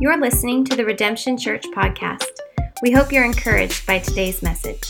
[0.00, 2.26] You're listening to the Redemption Church podcast.
[2.82, 4.82] We hope you're encouraged by today's message.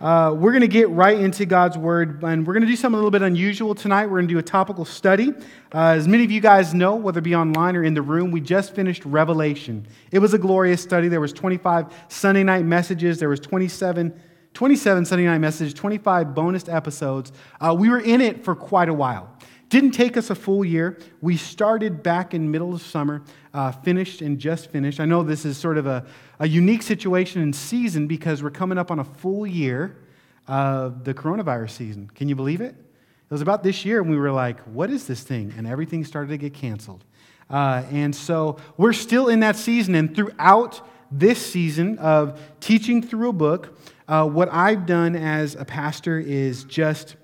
[0.00, 2.94] Uh, we're going to get right into God's Word, and we're going to do something
[2.94, 4.06] a little bit unusual tonight.
[4.06, 5.34] We're going to do a topical study.
[5.74, 8.30] Uh, as many of you guys know, whether it be online or in the room,
[8.30, 9.88] we just finished Revelation.
[10.12, 11.08] It was a glorious study.
[11.08, 13.18] There was 25 Sunday night messages.
[13.18, 14.18] There was 27,
[14.54, 17.32] 27 Sunday night messages, 25 bonus episodes.
[17.60, 19.28] Uh, we were in it for quite a while.
[19.68, 20.98] Didn't take us a full year.
[21.20, 23.22] We started back in middle of summer,
[23.52, 24.98] uh, finished and just finished.
[24.98, 26.06] I know this is sort of a,
[26.38, 29.98] a unique situation and season because we're coming up on a full year
[30.46, 32.10] of the coronavirus season.
[32.14, 32.74] Can you believe it?
[32.74, 35.52] It was about this year, and we were like, what is this thing?
[35.58, 37.04] And everything started to get canceled.
[37.50, 40.80] Uh, and so we're still in that season, and throughout
[41.10, 46.64] this season of teaching through a book, uh, what I've done as a pastor is
[46.64, 47.16] just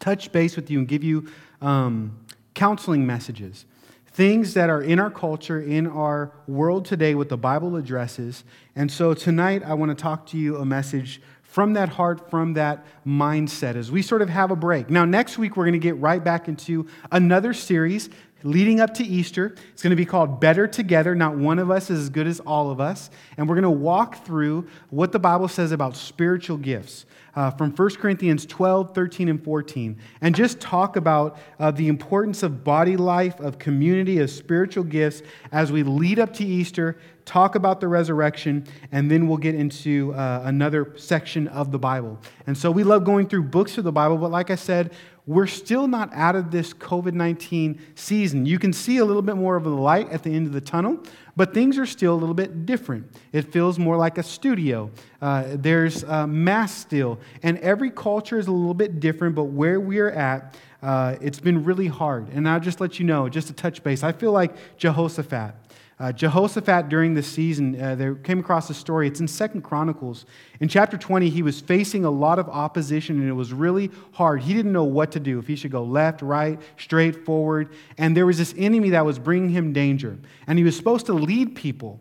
[0.00, 1.28] touch base with you and give you
[1.60, 2.18] um,
[2.54, 3.66] counseling messages,
[4.06, 8.44] things that are in our culture, in our world today, what the Bible addresses.
[8.76, 12.54] And so tonight, I want to talk to you a message from that heart, from
[12.54, 14.90] that mindset, as we sort of have a break.
[14.90, 18.10] Now, next week, we're going to get right back into another series
[18.44, 19.54] leading up to Easter.
[19.72, 21.14] It's going to be called Better Together.
[21.14, 23.10] Not one of us is as good as all of us.
[23.36, 27.70] And we're going to walk through what the Bible says about spiritual gifts uh, from
[27.70, 32.96] 1 Corinthians 12, 13, and 14, and just talk about uh, the importance of body
[32.96, 37.88] life, of community, of spiritual gifts as we lead up to Easter, talk about the
[37.88, 42.18] resurrection, and then we'll get into uh, another section of the Bible.
[42.46, 44.92] And so we love going through books of the Bible, but like I said,
[45.26, 48.44] we're still not out of this COVID 19 season.
[48.44, 50.60] You can see a little bit more of the light at the end of the
[50.60, 50.98] tunnel,
[51.34, 53.10] but things are still a little bit different.
[53.32, 54.90] It feels more like a studio.
[55.22, 59.80] Uh, there's uh, mass still, and every culture is a little bit different, but where
[59.80, 62.28] we're at, uh, it's been really hard.
[62.28, 65.54] And I'll just let you know, just to touch base, I feel like Jehoshaphat.
[66.00, 69.06] Uh, Jehoshaphat during this season, uh, there came across a story.
[69.06, 70.26] It's in Second Chronicles.
[70.58, 74.42] In chapter 20, he was facing a lot of opposition, and it was really hard.
[74.42, 77.72] He didn't know what to do, if he should go left, right, straight, forward.
[77.96, 80.18] And there was this enemy that was bringing him danger.
[80.48, 82.00] And he was supposed to lead people.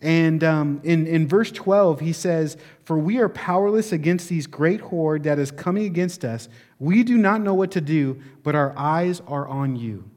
[0.00, 4.80] And um, in, in verse 12, he says, For we are powerless against these great
[4.80, 6.48] horde that is coming against us.
[6.78, 10.10] We do not know what to do, but our eyes are on you.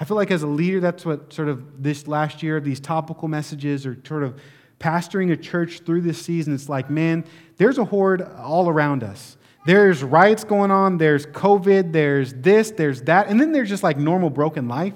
[0.00, 3.28] I feel like as a leader, that's what sort of this last year, these topical
[3.28, 4.40] messages or sort of
[4.78, 7.22] pastoring a church through this season, it's like, man,
[7.58, 9.36] there's a horde all around us.
[9.66, 13.98] There's riots going on, there's COVID, there's this, there's that, and then there's just like
[13.98, 14.94] normal broken life,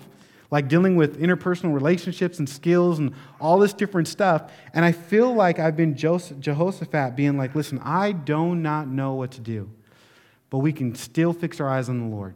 [0.51, 4.51] like dealing with interpersonal relationships and skills and all this different stuff.
[4.73, 9.33] And I feel like I've been Jehoshaphat being like, listen, I do not know what
[9.33, 9.71] to do,
[10.49, 12.35] but we can still fix our eyes on the Lord.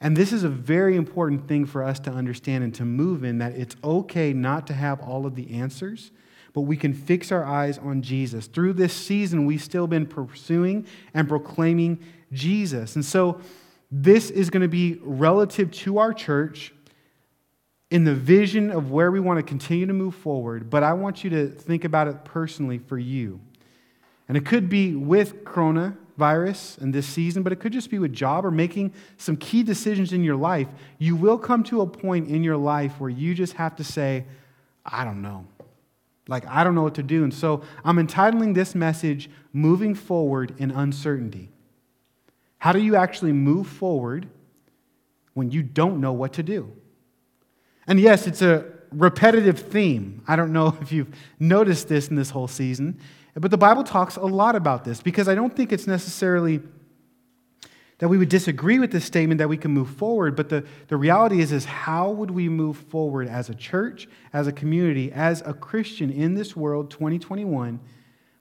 [0.00, 3.38] And this is a very important thing for us to understand and to move in
[3.38, 6.10] that it's okay not to have all of the answers,
[6.52, 8.46] but we can fix our eyes on Jesus.
[8.46, 11.98] Through this season, we've still been pursuing and proclaiming
[12.32, 12.94] Jesus.
[12.94, 13.40] And so,
[13.90, 16.72] this is going to be relative to our church
[17.90, 21.22] in the vision of where we want to continue to move forward, but I want
[21.22, 23.40] you to think about it personally for you.
[24.28, 27.98] And it could be with Corona virus and this season, but it could just be
[27.98, 30.68] with job or making some key decisions in your life.
[30.98, 34.24] You will come to a point in your life where you just have to say,
[34.84, 35.46] I don't know.
[36.28, 37.22] Like, I don't know what to do.
[37.22, 41.50] And so I'm entitling this message, Moving Forward in Uncertainty.
[42.58, 44.26] How do you actually move forward
[45.34, 46.72] when you don't know what to do?
[47.86, 50.22] And yes, it's a repetitive theme.
[50.26, 52.98] I don't know if you've noticed this in this whole season.
[53.38, 56.60] But the Bible talks a lot about this because I don't think it's necessarily
[57.98, 60.96] that we would disagree with this statement that we can move forward, but the, the
[60.96, 65.42] reality is, is how would we move forward as a church, as a community, as
[65.46, 67.80] a Christian in this world 2021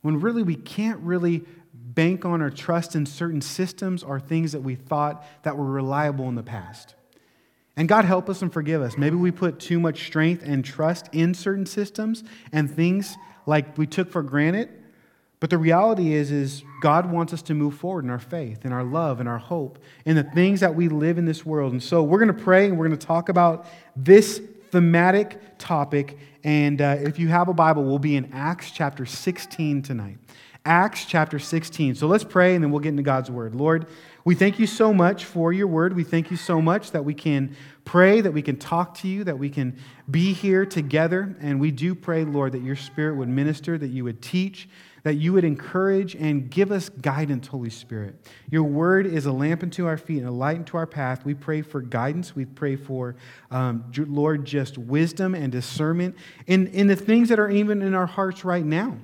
[0.01, 4.61] when really we can't really bank on or trust in certain systems or things that
[4.61, 6.95] we thought that were reliable in the past.
[7.77, 8.97] And God help us and forgive us.
[8.97, 13.87] Maybe we put too much strength and trust in certain systems and things like we
[13.87, 14.69] took for granted
[15.39, 18.71] but the reality is, is God wants us to move forward in our faith, in
[18.71, 21.73] our love, in our hope, in the things that we live in this world.
[21.73, 24.41] And so we're going to pray and we're going to talk about this
[24.71, 26.17] thematic topic.
[26.43, 30.17] And uh, if you have a Bible, we'll be in Acts chapter 16 tonight.
[30.65, 31.95] Acts chapter 16.
[31.95, 33.53] So let's pray and then we'll get into God's word.
[33.53, 33.85] Lord,
[34.23, 35.95] we thank you so much for your word.
[35.95, 39.23] We thank you so much that we can pray, that we can talk to you,
[39.25, 39.77] that we can
[40.09, 41.35] be here together.
[41.39, 44.67] And we do pray, Lord, that your spirit would minister, that you would teach,
[45.05, 48.15] that you would encourage and give us guidance, Holy Spirit.
[48.49, 51.23] Your word is a lamp unto our feet and a light unto our path.
[51.23, 52.35] We pray for guidance.
[52.35, 53.15] We pray for,
[53.51, 56.15] um, Lord, just wisdom and discernment
[56.47, 58.97] in, in the things that are even in our hearts right now.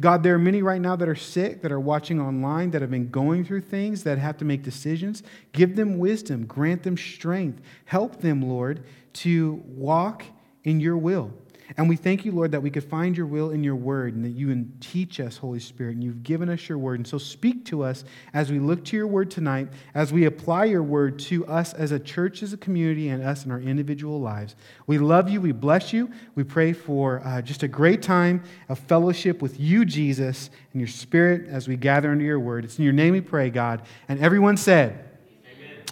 [0.00, 2.90] God, there are many right now that are sick, that are watching online, that have
[2.90, 5.22] been going through things, that have to make decisions.
[5.52, 7.60] Give them wisdom, grant them strength.
[7.84, 8.82] Help them, Lord,
[9.12, 10.24] to walk
[10.64, 11.34] in your will.
[11.76, 14.24] And we thank you, Lord, that we could find your will in your word and
[14.24, 16.98] that you teach us, Holy Spirit, and you've given us your word.
[17.00, 20.66] And so speak to us as we look to your word tonight, as we apply
[20.66, 24.20] your word to us as a church, as a community, and us in our individual
[24.20, 24.56] lives.
[24.86, 25.40] We love you.
[25.40, 26.10] We bless you.
[26.34, 30.88] We pray for uh, just a great time of fellowship with you, Jesus, and your
[30.88, 32.64] spirit as we gather under your word.
[32.64, 33.82] It's in your name we pray, God.
[34.08, 35.02] And everyone said,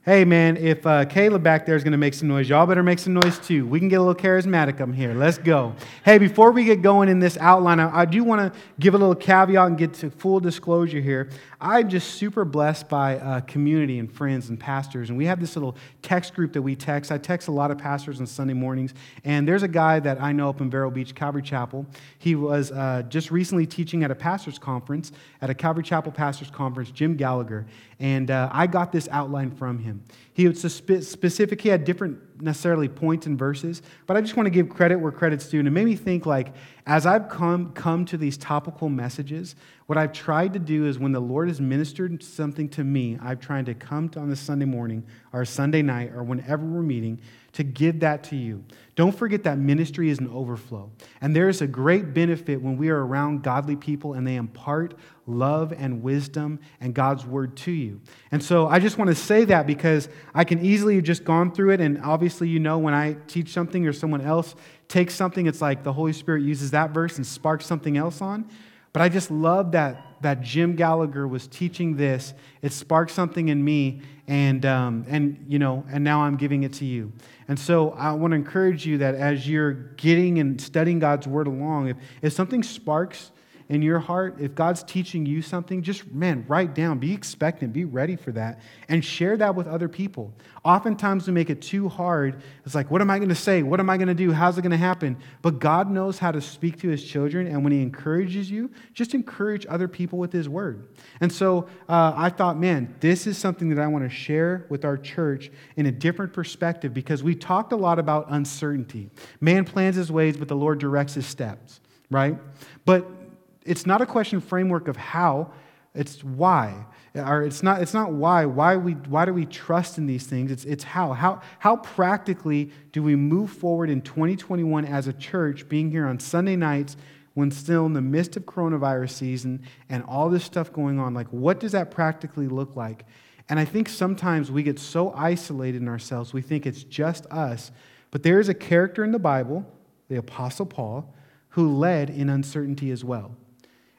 [0.08, 2.84] Hey, man, if uh, Caleb back there is going to make some noise, y'all better
[2.84, 3.66] make some noise too.
[3.66, 5.14] We can get a little charismatic up here.
[5.14, 5.74] Let's go.
[6.04, 8.98] Hey, before we get going in this outline, I, I do want to give a
[8.98, 11.30] little caveat and get to full disclosure here.
[11.60, 15.08] I'm just super blessed by uh, community and friends and pastors.
[15.08, 17.10] And we have this little text group that we text.
[17.10, 18.94] I text a lot of pastors on Sunday mornings.
[19.24, 21.84] And there's a guy that I know up in Vero Beach, Calvary Chapel.
[22.18, 25.10] He was uh, just recently teaching at a pastor's conference,
[25.40, 27.66] at a Calvary Chapel pastor's conference, Jim Gallagher.
[27.98, 29.95] And uh, I got this outline from him.
[30.32, 34.50] He was specific, he had different necessarily points and verses, but I just want to
[34.50, 35.58] give credit where credit's due.
[35.58, 36.52] And it made me think like,
[36.86, 39.56] as I've come, come to these topical messages,
[39.86, 43.40] what I've tried to do is when the Lord has ministered something to me, I've
[43.40, 47.20] tried to come to on the Sunday morning or Sunday night or whenever we're meeting
[47.52, 48.62] to give that to you.
[48.96, 50.90] Don't forget that ministry is an overflow.
[51.22, 54.94] And there is a great benefit when we are around godly people and they impart
[55.26, 58.00] love and wisdom and God's word to you.
[58.30, 61.52] And so I just want to say that because I can easily have just gone
[61.52, 61.80] through it.
[61.80, 64.54] And obviously, you know, when I teach something or someone else
[64.88, 68.48] takes something, it's like the Holy Spirit uses that verse and sparks something else on.
[68.92, 72.32] But I just love that, that Jim Gallagher was teaching this.
[72.62, 76.72] It sparked something in me, and, um, and, you know, and now I'm giving it
[76.74, 77.12] to you.
[77.46, 81.46] And so I want to encourage you that as you're getting and studying God's word
[81.46, 83.32] along, if, if something sparks
[83.68, 87.84] in your heart, if God's teaching you something, just, man, write down, be expectant, be
[87.84, 90.32] ready for that, and share that with other people.
[90.64, 92.42] Oftentimes we make it too hard.
[92.64, 93.64] It's like, what am I going to say?
[93.64, 94.30] What am I going to do?
[94.30, 95.16] How's it going to happen?
[95.42, 99.14] But God knows how to speak to his children, and when he encourages you, just
[99.14, 100.88] encourage other people with his word.
[101.20, 104.84] And so uh, I thought, man, this is something that I want to share with
[104.84, 109.10] our church in a different perspective because we talked a lot about uncertainty.
[109.40, 111.80] Man plans his ways, but the Lord directs his steps,
[112.10, 112.38] right?
[112.84, 113.25] But
[113.66, 115.52] it's not a question framework of how,
[115.94, 116.86] it's why.
[117.14, 118.44] Or it's not, it's not why.
[118.44, 120.50] Why, we, why do we trust in these things?
[120.50, 121.12] It's, it's how.
[121.14, 121.40] how.
[121.58, 126.56] How practically do we move forward in 2021 as a church, being here on Sunday
[126.56, 126.96] nights
[127.32, 131.14] when still in the midst of coronavirus season and all this stuff going on?
[131.14, 133.06] Like, what does that practically look like?
[133.48, 137.70] And I think sometimes we get so isolated in ourselves, we think it's just us.
[138.10, 139.64] But there is a character in the Bible,
[140.08, 141.14] the Apostle Paul,
[141.50, 143.36] who led in uncertainty as well.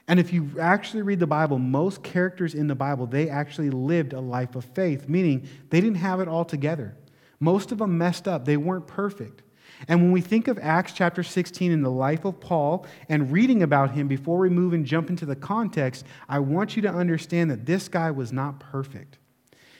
[0.08, 4.14] And if you actually read the Bible, most characters in the Bible, they actually lived
[4.14, 6.96] a life of faith, meaning they didn't have it all together.
[7.40, 9.42] Most of them messed up, they weren't perfect.
[9.86, 13.62] And when we think of Acts chapter 16 in the life of Paul and reading
[13.62, 17.50] about him before we move and jump into the context, I want you to understand
[17.50, 19.18] that this guy was not perfect.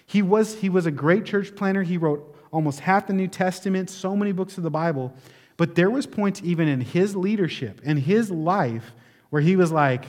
[0.07, 1.83] He was, he was a great church planner.
[1.83, 5.13] He wrote almost half the New Testament, so many books of the Bible.
[5.57, 8.93] But there was points even in his leadership and his life
[9.31, 10.07] where he was like,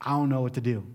[0.00, 0.86] I don't know what to do.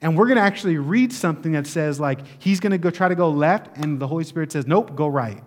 [0.00, 3.08] And we're going to actually read something that says, like, he's going to go try
[3.08, 5.42] to go left, and the Holy Spirit says, nope, go right.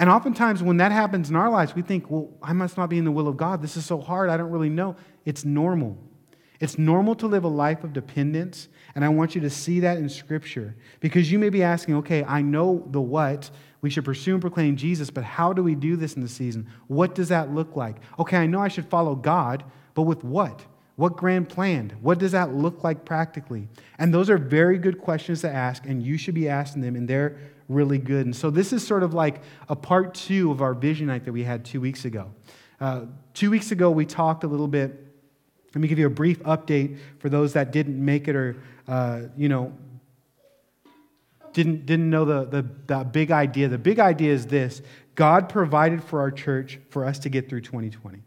[0.00, 2.98] And oftentimes, when that happens in our lives, we think, well, I must not be
[2.98, 3.62] in the will of God.
[3.62, 4.28] This is so hard.
[4.28, 4.96] I don't really know.
[5.24, 5.96] It's normal.
[6.58, 9.98] It's normal to live a life of dependence, and I want you to see that
[9.98, 10.74] in Scripture.
[11.00, 13.50] Because you may be asking, okay, I know the what.
[13.82, 16.68] We should pursue and proclaim Jesus, but how do we do this in the season?
[16.86, 17.96] What does that look like?
[18.18, 20.64] Okay, I know I should follow God, but with what?
[20.96, 21.92] What grand plan?
[22.00, 23.68] What does that look like practically?
[23.98, 27.08] And those are very good questions to ask, and you should be asking them, and
[27.08, 27.36] they're
[27.68, 28.26] really good.
[28.26, 31.32] And so, this is sort of like a part two of our vision night that
[31.32, 32.30] we had two weeks ago.
[32.80, 35.00] Uh, two weeks ago, we talked a little bit.
[35.74, 39.22] Let me give you a brief update for those that didn't make it or, uh,
[39.36, 39.72] you know,
[41.52, 43.68] didn't, didn't know the, the, the big idea.
[43.68, 44.82] The big idea is this
[45.14, 48.22] God provided for our church for us to get through 2020.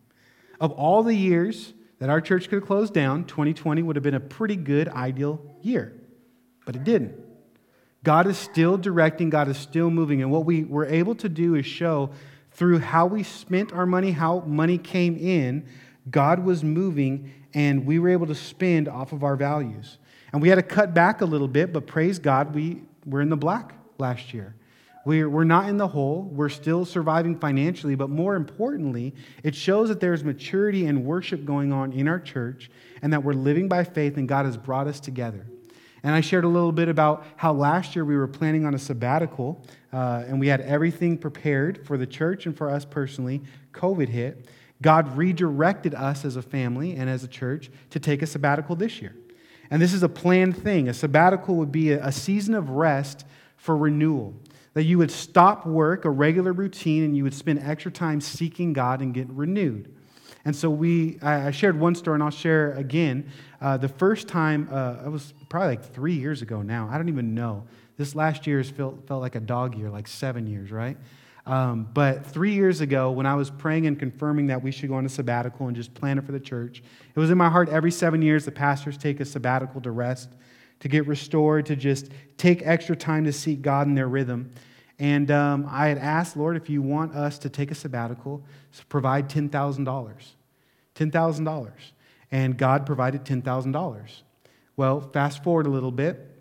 [0.60, 4.14] Of all the years that our church could have closed down, 2020 would have been
[4.14, 5.94] a pretty good, ideal year.
[6.66, 7.16] But it didn't.
[8.04, 10.22] God is still directing, God is still moving.
[10.22, 12.12] And what we were able to do is show
[12.52, 15.68] through how we spent our money, how money came in,
[16.10, 19.98] God was moving, and we were able to spend off of our values.
[20.32, 23.30] And we had to cut back a little bit, but praise God, we were in
[23.30, 24.56] the black last year.
[25.08, 26.30] We're, we're not in the hole.
[26.34, 31.72] We're still surviving financially, but more importantly, it shows that there's maturity and worship going
[31.72, 32.70] on in our church
[33.02, 35.48] and that we're living by faith and God has brought us together.
[36.04, 38.78] And I shared a little bit about how last year we were planning on a
[38.78, 43.42] sabbatical uh, and we had everything prepared for the church and for us personally.
[43.72, 44.50] COVID hit.
[44.82, 49.02] God redirected us as a family and as a church to take a sabbatical this
[49.02, 49.16] year.
[49.72, 50.90] And this is a planned thing.
[50.90, 54.36] A sabbatical would be a, a season of rest for renewal
[54.78, 58.74] that you would stop work, a regular routine, and you would spend extra time seeking
[58.74, 59.92] God and get renewed.
[60.46, 63.28] And so we, I shared one story, and I'll share again.
[63.60, 66.88] Uh, the first time, uh, it was probably like three years ago now.
[66.92, 67.64] I don't even know.
[67.98, 70.98] This last year has felt, felt like a dog year, like seven years, right?
[71.48, 74.96] Um, but three years ago, when I was praying and confirming that we should go
[74.96, 76.84] on a sabbatical and just plan it for the church,
[77.16, 80.30] it was in my heart every seven years the pastors take a sabbatical to rest,
[80.80, 84.52] to get restored, to just take extra time to seek God in their rhythm.
[85.00, 88.44] And um, I had asked, Lord, if you want us to take a sabbatical,
[88.90, 90.14] provide $10,000.
[90.96, 91.72] $10,000.
[92.32, 94.22] And God provided $10,000.
[94.76, 96.38] Well, fast forward a little bit.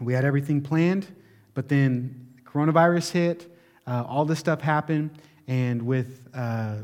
[0.00, 1.06] We had everything planned,
[1.54, 3.56] but then coronavirus hit,
[3.86, 5.10] uh, all this stuff happened,
[5.48, 6.78] and with uh,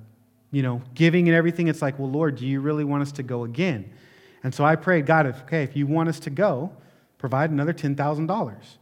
[0.50, 3.22] you know giving and everything, it's like, well, Lord, do you really want us to
[3.22, 3.92] go again?
[4.42, 6.72] And so I prayed, God, if, okay, if you want us to go,
[7.18, 8.78] provide another ten thousand dollars.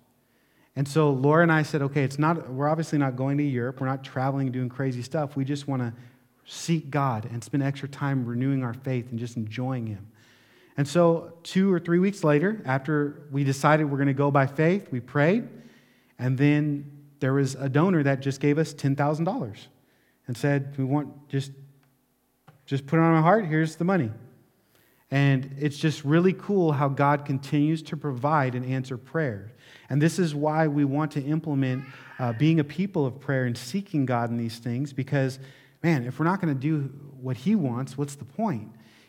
[0.76, 3.80] And so Laura and I said, okay, it's not, we're obviously not going to Europe.
[3.80, 5.36] We're not traveling doing crazy stuff.
[5.36, 5.92] We just want to
[6.46, 10.06] seek God and spend extra time renewing our faith and just enjoying Him.
[10.76, 14.46] And so, two or three weeks later, after we decided we're going to go by
[14.46, 15.48] faith, we prayed.
[16.18, 19.56] And then there was a donor that just gave us $10,000
[20.26, 21.52] and said, We want just,
[22.66, 23.44] just put it on my heart.
[23.46, 24.10] Here's the money.
[25.10, 29.52] And it's just really cool how God continues to provide and answer prayer.
[29.88, 31.84] And this is why we want to implement
[32.18, 35.40] uh, being a people of prayer and seeking God in these things, because,
[35.82, 38.68] man, if we're not going to do what He wants, what's the point?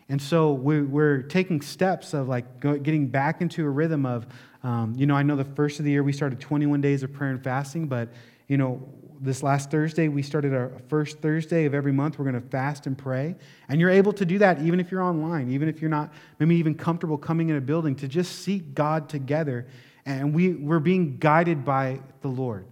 [0.09, 4.27] And so we're, taking steps of like getting back into a rhythm of,
[4.63, 7.13] um, you know, I know the first of the year we started 21 days of
[7.13, 8.09] prayer and fasting, but,
[8.47, 8.81] you know,
[9.21, 12.17] this last Thursday, we started our first Thursday of every month.
[12.17, 13.35] We're going to fast and pray.
[13.69, 16.55] And you're able to do that even if you're online, even if you're not maybe
[16.55, 19.67] even comfortable coming in a building, to just seek God together
[20.05, 22.65] and we, we're being guided by the Lord.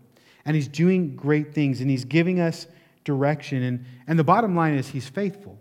[0.46, 2.68] And He's doing great things, and He's giving us
[3.03, 3.63] direction.
[3.63, 5.60] And, and the bottom line is, He's faithful,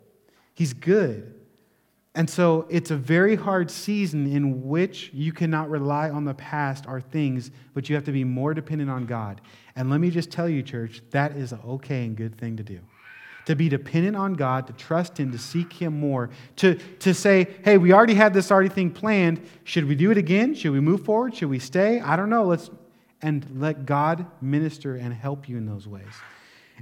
[0.54, 1.34] He's good.
[2.14, 6.84] And so it's a very hard season in which you cannot rely on the past
[6.88, 9.40] or things, but you have to be more dependent on God.
[9.78, 12.64] And let me just tell you, church, that is an okay and good thing to
[12.64, 12.80] do
[13.44, 17.48] to be dependent on God, to trust Him, to seek Him more, to, to say,
[17.64, 19.40] hey, we already had this already thing planned.
[19.64, 20.54] Should we do it again?
[20.54, 21.34] Should we move forward?
[21.34, 21.98] Should we stay?
[22.00, 22.44] I don't know.
[22.44, 22.68] Let's
[23.22, 26.12] and let God minister and help you in those ways.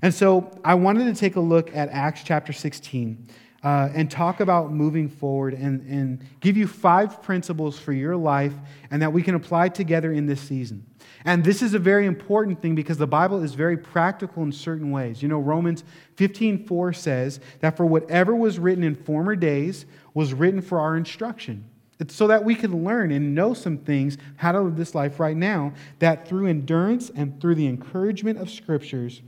[0.02, 3.28] And so I wanted to take a look at Acts chapter 16
[3.62, 8.54] uh, and talk about moving forward and, and give you five principles for your life
[8.90, 10.84] and that we can apply together in this season.
[11.26, 14.92] And this is a very important thing because the Bible is very practical in certain
[14.92, 15.22] ways.
[15.22, 15.82] You know, Romans
[16.14, 21.64] 15:4 says that for whatever was written in former days was written for our instruction.
[21.98, 25.18] It's so that we can learn and know some things how to live this life
[25.18, 29.22] right now, that through endurance and through the encouragement of scriptures,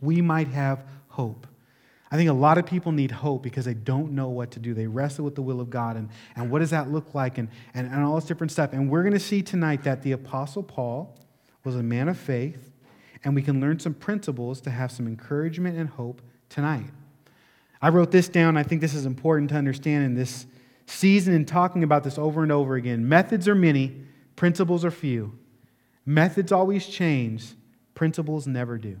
[0.00, 1.46] we might have hope.
[2.14, 4.72] I think a lot of people need hope because they don't know what to do.
[4.72, 7.48] They wrestle with the will of God and, and what does that look like and,
[7.74, 8.72] and, and all this different stuff.
[8.72, 11.18] And we're going to see tonight that the Apostle Paul
[11.64, 12.70] was a man of faith,
[13.24, 16.86] and we can learn some principles to have some encouragement and hope tonight.
[17.82, 18.56] I wrote this down.
[18.56, 20.46] I think this is important to understand in this
[20.86, 23.08] season and talking about this over and over again.
[23.08, 24.04] Methods are many,
[24.36, 25.36] principles are few.
[26.06, 27.54] Methods always change,
[27.96, 29.00] principles never do.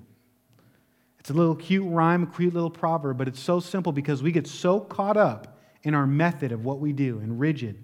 [1.24, 4.30] It's a little cute rhyme, a cute little proverb, but it's so simple because we
[4.30, 7.82] get so caught up in our method of what we do and rigid.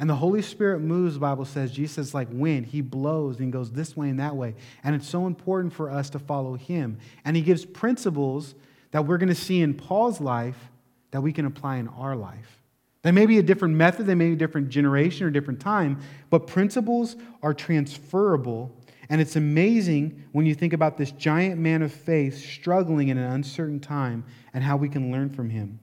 [0.00, 1.70] And the Holy Spirit moves, the Bible says.
[1.70, 2.66] Jesus like wind.
[2.66, 4.56] He blows and goes this way and that way.
[4.82, 6.98] And it's so important for us to follow him.
[7.24, 8.56] And he gives principles
[8.90, 10.58] that we're going to see in Paul's life
[11.12, 12.64] that we can apply in our life.
[13.02, 16.00] They may be a different method, they may be a different generation or different time,
[16.30, 18.76] but principles are transferable
[19.08, 23.30] and it's amazing when you think about this giant man of faith struggling in an
[23.32, 25.78] uncertain time and how we can learn from him.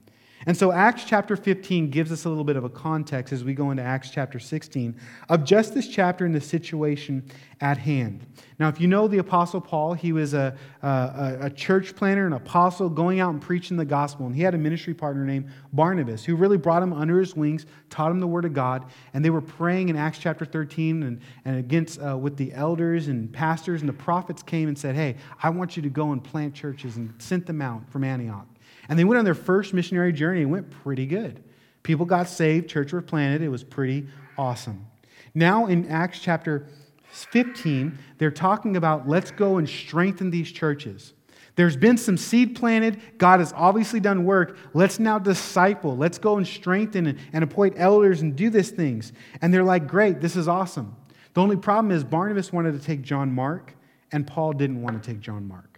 [0.45, 3.53] And so Acts chapter 15 gives us a little bit of a context as we
[3.53, 4.95] go into Acts chapter 16
[5.29, 7.23] of just this chapter and the situation
[7.62, 8.25] at hand.
[8.59, 12.33] Now, if you know the Apostle Paul, he was a, a, a, church planner, an
[12.33, 14.25] apostle going out and preaching the gospel.
[14.25, 17.65] And he had a ministry partner named Barnabas who really brought him under his wings,
[17.89, 18.85] taught him the word of God.
[19.13, 23.07] And they were praying in Acts chapter 13 and, and against uh, with the elders
[23.07, 23.81] and pastors.
[23.81, 26.97] And the prophets came and said, Hey, I want you to go and plant churches
[26.97, 28.47] and sent them out from Antioch.
[28.89, 31.43] And they went on their first missionary journey and went pretty good.
[31.83, 33.41] People got saved, church were planted.
[33.41, 34.87] It was pretty awesome.
[35.33, 36.67] Now in Acts chapter
[37.09, 41.13] 15, they're talking about let's go and strengthen these churches.
[41.55, 42.99] There's been some seed planted.
[43.19, 44.57] God has obviously done work.
[44.73, 45.95] Let's now disciple.
[45.95, 49.13] Let's go and strengthen and appoint elders and do these things.
[49.41, 50.95] And they're like, great, this is awesome.
[51.35, 53.75] The only problem is Barnabas wanted to take John Mark,
[54.11, 55.72] and Paul didn't want to take John Mark.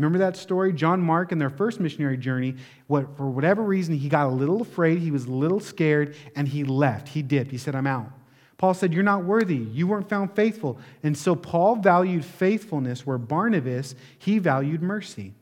[0.00, 0.72] Remember that story?
[0.72, 4.62] John Mark in their first missionary journey, what, for whatever reason, he got a little
[4.62, 7.08] afraid, he was a little scared, and he left.
[7.08, 7.50] He dipped.
[7.50, 8.10] He said, I'm out.
[8.56, 9.56] Paul said, You're not worthy.
[9.56, 10.78] You weren't found faithful.
[11.02, 15.34] And so Paul valued faithfulness, where Barnabas, he valued mercy.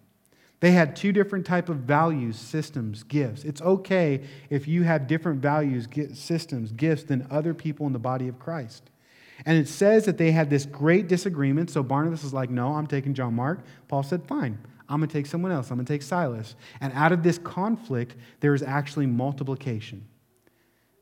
[0.59, 3.45] They had two different type of values, systems, gifts.
[3.45, 8.27] It's okay if you have different values, systems, gifts than other people in the body
[8.27, 8.91] of Christ.
[9.47, 11.71] And it says that they had this great disagreement.
[11.71, 13.61] So Barnabas was like, No, I'm taking John Mark.
[13.87, 15.71] Paul said, Fine, I'm going to take someone else.
[15.71, 16.57] I'm going to take Silas.
[16.81, 20.05] And out of this conflict, there is actually multiplication.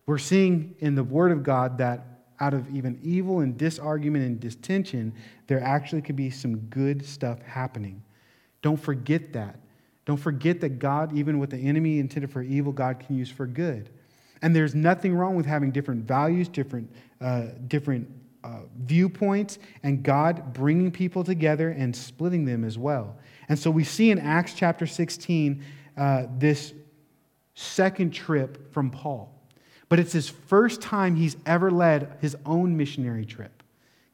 [0.07, 2.07] We're seeing in the Word of God that
[2.38, 5.14] out of even evil and disargument and distension,
[5.47, 8.02] there actually could be some good stuff happening.
[8.62, 9.59] Don't forget that.
[10.05, 13.47] Don't forget that God, even what the enemy intended for evil, God can use for
[13.47, 13.90] good.
[14.43, 16.90] And there's nothing wrong with having different values, different,
[17.21, 18.09] uh, different
[18.47, 23.17] uh, viewpoints and God bringing people together and splitting them as well.
[23.49, 25.65] And so we see in Acts chapter 16
[25.97, 26.73] uh, this
[27.55, 29.33] second trip from Paul.
[29.88, 33.62] But it's his first time he's ever led his own missionary trip.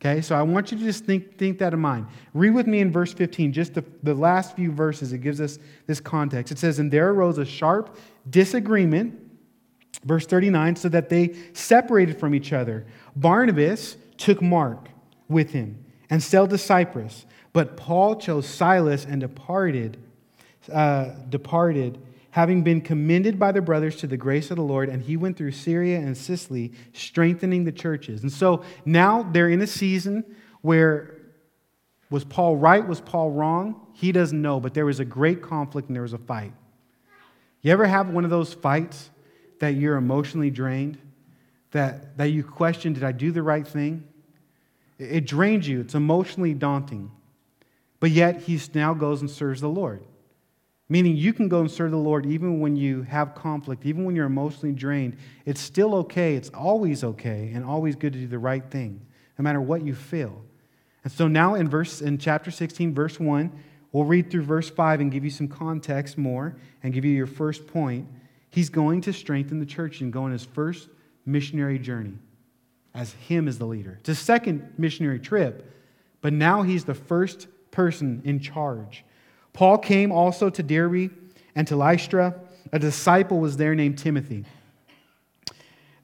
[0.00, 2.06] Okay, so I want you to just think, think that in mind.
[2.34, 5.12] Read with me in verse 15, just the, the last few verses.
[5.12, 6.50] It gives us this context.
[6.50, 7.96] It says, And there arose a sharp
[8.28, 9.14] disagreement,
[10.04, 12.86] verse 39, so that they separated from each other.
[13.14, 14.88] Barnabas took Mark
[15.28, 17.26] with him and sailed to Cyprus.
[17.52, 19.98] But Paul chose Silas and departed,
[20.72, 21.98] uh, departed,
[22.30, 25.36] having been commended by the brothers to the grace of the Lord, and he went
[25.36, 28.22] through Syria and Sicily, strengthening the churches.
[28.22, 30.24] And so now they're in a season
[30.62, 31.16] where
[32.08, 32.86] was Paul right?
[32.86, 33.86] Was Paul wrong?
[33.92, 36.52] He doesn't know, but there was a great conflict and there was a fight.
[37.60, 39.10] You ever have one of those fights
[39.58, 40.98] that you're emotionally drained?
[41.72, 44.06] That, that you question, did I do the right thing?
[44.98, 47.10] It drains you, it's emotionally daunting.
[48.00, 50.02] But yet, he now goes and serves the Lord.
[50.88, 54.16] Meaning, you can go and serve the Lord even when you have conflict, even when
[54.16, 55.16] you're emotionally drained.
[55.46, 56.34] It's still okay.
[56.34, 59.00] It's always okay and always good to do the right thing,
[59.38, 60.42] no matter what you feel.
[61.04, 63.52] And so now in verse in chapter 16, verse 1,
[63.92, 67.26] we'll read through verse 5 and give you some context more and give you your
[67.26, 68.08] first point.
[68.50, 70.88] He's going to strengthen the church and go on his first
[71.24, 72.18] missionary journey
[72.94, 73.96] as him as the leader.
[74.00, 75.70] It's his second missionary trip,
[76.20, 79.04] but now he's the first person in charge.
[79.52, 81.10] Paul came also to Derbe
[81.54, 82.34] and to Lystra.
[82.72, 84.44] A disciple was there named Timothy,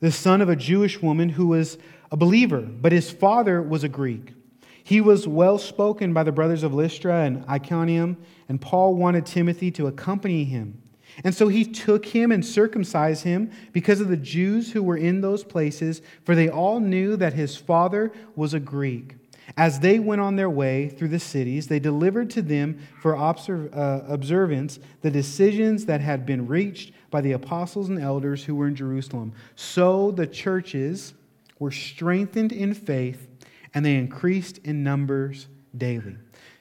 [0.01, 1.79] the son of a Jewish woman who was
[2.11, 4.35] a believer, but his father was a Greek.
[4.83, 8.16] He was well spoken by the brothers of Lystra and Iconium,
[8.48, 10.81] and Paul wanted Timothy to accompany him.
[11.24, 15.20] And so he took him and circumcised him because of the Jews who were in
[15.20, 19.16] those places, for they all knew that his father was a Greek.
[19.57, 24.04] As they went on their way through the cities, they delivered to them for uh,
[24.07, 28.76] observance the decisions that had been reached by the apostles and elders who were in
[28.76, 29.33] Jerusalem.
[29.57, 31.14] So the churches
[31.59, 33.26] were strengthened in faith
[33.74, 36.16] and they increased in numbers daily.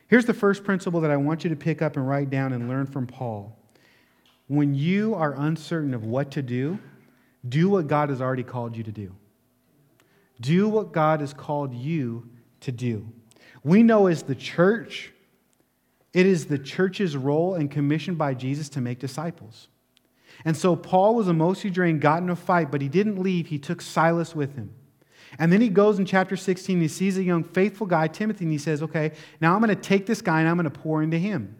[0.07, 2.69] Here's the first principle that I want you to pick up and write down and
[2.69, 3.57] learn from Paul
[4.47, 6.79] when you are uncertain of what to do,
[7.47, 9.13] do what God has already called you to do.
[10.39, 12.29] Do what God has called you
[12.61, 13.07] to do.
[13.63, 15.11] We know as the church,
[16.13, 19.67] it is the church's role and commission by Jesus to make disciples.
[20.45, 23.47] And so Paul was emotionally drained, got in a fight, but he didn't leave.
[23.47, 24.73] He took Silas with him.
[25.39, 28.51] And then he goes in chapter 16, he sees a young faithful guy, Timothy, and
[28.51, 31.03] he says, Okay, now I'm going to take this guy and I'm going to pour
[31.03, 31.55] into him.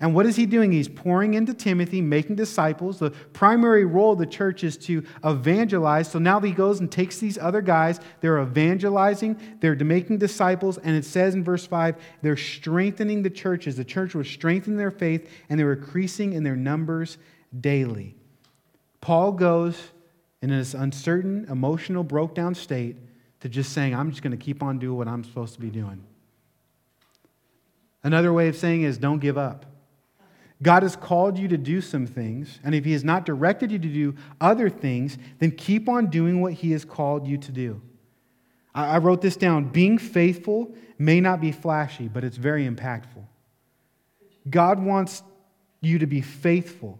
[0.00, 0.72] And what is he doing?
[0.72, 2.98] He's pouring into Timothy, making disciples.
[2.98, 6.10] The primary role of the church is to evangelize.
[6.10, 8.00] So now he goes and takes these other guys.
[8.20, 10.78] They're evangelizing, they're making disciples.
[10.78, 13.76] And it says in verse 5 they're strengthening the churches.
[13.76, 17.18] The church was strengthening their faith and they were increasing in their numbers
[17.60, 18.16] daily.
[19.00, 19.78] Paul goes
[20.40, 22.96] in this uncertain, emotional, broke down state
[23.40, 25.70] to just saying, I'm just going to keep on doing what I'm supposed to be
[25.70, 26.04] doing.
[28.04, 29.66] Another way of saying is don't give up.
[30.62, 33.78] God has called you to do some things, and if He has not directed you
[33.78, 37.82] to do other things, then keep on doing what He has called you to do.
[38.74, 39.66] I wrote this down.
[39.66, 43.26] Being faithful may not be flashy, but it's very impactful.
[44.48, 45.22] God wants
[45.82, 46.98] you to be faithful.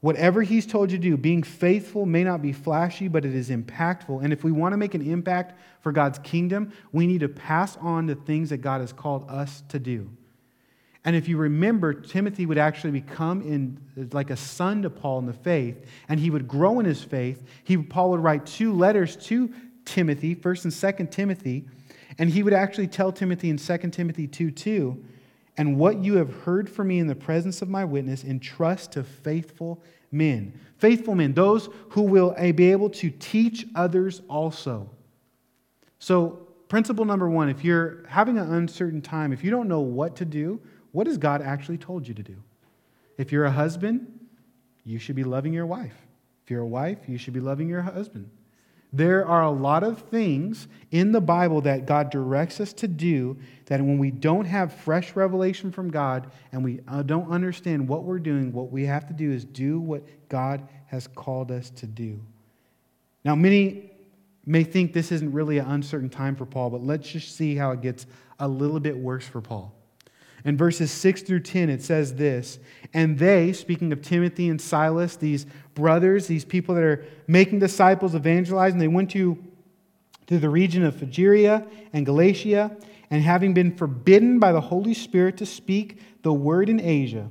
[0.00, 3.50] Whatever He's told you to do, being faithful may not be flashy, but it is
[3.50, 4.22] impactful.
[4.22, 7.76] And if we want to make an impact for God's kingdom, we need to pass
[7.78, 10.10] on the things that God has called us to do.
[11.04, 15.26] And if you remember, Timothy would actually become in like a son to Paul in
[15.26, 17.42] the faith, and he would grow in his faith.
[17.64, 19.52] He, Paul would write two letters to
[19.86, 21.64] Timothy, 1st and 2nd Timothy,
[22.18, 25.04] and he would actually tell Timothy in 2 Timothy 2 2,
[25.56, 29.02] and what you have heard from me in the presence of my witness, entrust to
[29.02, 29.82] faithful
[30.12, 30.58] men.
[30.78, 34.90] Faithful men, those who will eh, be able to teach others also.
[35.98, 40.16] So, principle number one if you're having an uncertain time, if you don't know what
[40.16, 40.60] to do,
[40.92, 42.36] what has God actually told you to do?
[43.16, 44.20] If you're a husband,
[44.84, 45.94] you should be loving your wife.
[46.44, 48.30] If you're a wife, you should be loving your husband.
[48.92, 53.38] There are a lot of things in the Bible that God directs us to do
[53.66, 58.02] that when we don't have fresh revelation from God and we uh, don't understand what
[58.02, 61.86] we're doing, what we have to do is do what God has called us to
[61.86, 62.20] do.
[63.24, 63.92] Now, many
[64.44, 67.70] may think this isn't really an uncertain time for Paul, but let's just see how
[67.70, 68.06] it gets
[68.40, 69.72] a little bit worse for Paul.
[70.44, 72.58] In verses 6 through 10, it says this
[72.94, 78.14] And they, speaking of Timothy and Silas, these brothers, these people that are making disciples,
[78.14, 79.42] evangelizing, they went to,
[80.26, 82.76] to the region of Phrygia and Galatia,
[83.10, 87.28] and having been forbidden by the Holy Spirit to speak the word in Asia.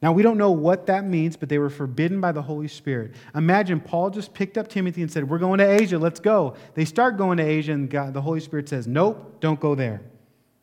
[0.00, 3.14] Now, we don't know what that means, but they were forbidden by the Holy Spirit.
[3.34, 6.54] Imagine Paul just picked up Timothy and said, We're going to Asia, let's go.
[6.74, 10.02] They start going to Asia, and God, the Holy Spirit says, Nope, don't go there.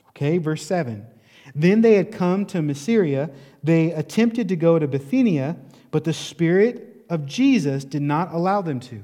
[0.09, 1.05] Okay, verse 7.
[1.55, 3.31] Then they had come to Mysia.
[3.63, 5.55] They attempted to go to Bithynia,
[5.89, 9.03] but the Spirit of Jesus did not allow them to.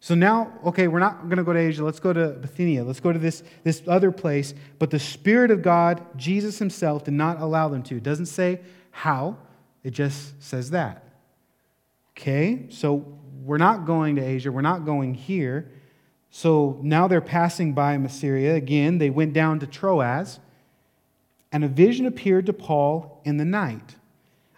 [0.00, 1.84] So now, okay, we're not going to go to Asia.
[1.84, 2.82] Let's go to Bithynia.
[2.82, 4.52] Let's go to this, this other place.
[4.80, 7.98] But the Spirit of God, Jesus Himself, did not allow them to.
[7.98, 9.36] It doesn't say how,
[9.84, 11.04] it just says that.
[12.18, 14.50] Okay, so we're not going to Asia.
[14.50, 15.70] We're not going here.
[16.30, 18.54] So now they're passing by Mysia.
[18.54, 20.40] Again, they went down to Troas.
[21.52, 23.96] And a vision appeared to Paul in the night.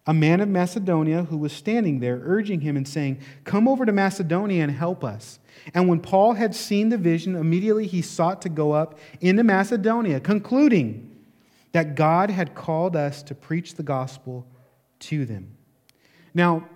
[0.07, 3.93] A man of Macedonia who was standing there, urging him and saying, Come over to
[3.93, 5.39] Macedonia and help us.
[5.73, 10.21] And when Paul had seen the vision, immediately he sought to go up into Macedonia,
[10.21, 11.11] concluding
[11.73, 14.47] that God had called us to preach the gospel
[15.01, 15.57] to them.
[16.35, 16.69] Now,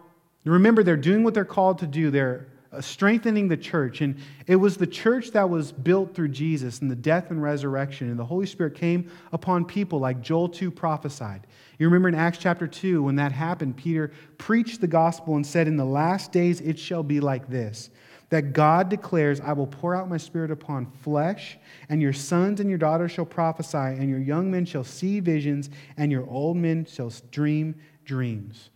[0.44, 2.10] remember, they're doing what they're called to do.
[2.10, 4.02] They're Uh, strengthening the church.
[4.02, 8.10] And it was the church that was built through Jesus and the death and resurrection.
[8.10, 11.46] And the Holy Spirit came upon people like Joel 2 prophesied.
[11.78, 15.66] You remember in Acts chapter 2, when that happened, Peter preached the gospel and said,
[15.66, 17.88] In the last days it shall be like this
[18.30, 21.56] that God declares, I will pour out my spirit upon flesh,
[21.88, 25.70] and your sons and your daughters shall prophesy, and your young men shall see visions,
[25.96, 28.68] and your old men shall dream dreams.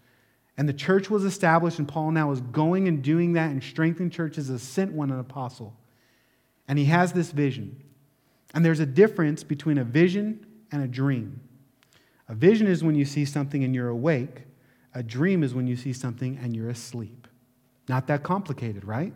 [0.56, 4.10] And the church was established, and Paul now is going and doing that and strengthening
[4.10, 5.76] churches as sent one an apostle.
[6.68, 7.82] And he has this vision.
[8.54, 11.40] And there's a difference between a vision and a dream.
[12.28, 14.42] A vision is when you see something and you're awake.
[14.94, 17.26] A dream is when you see something and you're asleep.
[17.88, 19.14] Not that complicated, right?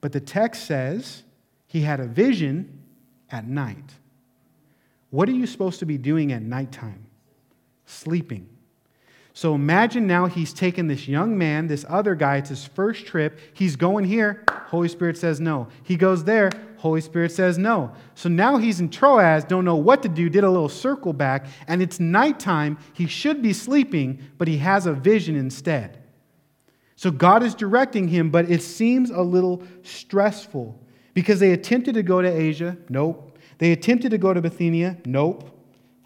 [0.00, 1.24] But the text says
[1.66, 2.82] he had a vision
[3.30, 3.94] at night.
[5.10, 7.06] What are you supposed to be doing at nighttime?
[7.86, 8.48] Sleeping.
[9.38, 13.38] So imagine now he's taken this young man, this other guy, it's his first trip.
[13.54, 14.42] He's going here.
[14.66, 15.68] Holy Spirit says no.
[15.84, 16.50] He goes there.
[16.78, 17.92] Holy Spirit says no.
[18.16, 21.46] So now he's in Troas, don't know what to do, did a little circle back,
[21.68, 22.78] and it's nighttime.
[22.94, 26.02] He should be sleeping, but he has a vision instead.
[26.96, 30.76] So God is directing him, but it seems a little stressful
[31.14, 32.76] because they attempted to go to Asia.
[32.88, 33.38] Nope.
[33.58, 34.98] They attempted to go to Bithynia.
[35.06, 35.57] Nope.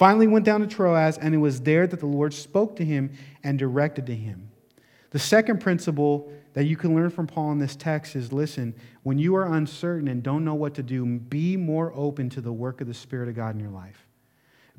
[0.02, 3.12] Finally went down to Troas, and it was there that the Lord spoke to him
[3.44, 4.50] and directed to him.
[5.10, 9.16] The second principle that you can learn from Paul in this text is listen, when
[9.16, 12.80] you are uncertain and don't know what to do, be more open to the work
[12.80, 14.08] of the Spirit of God in your life.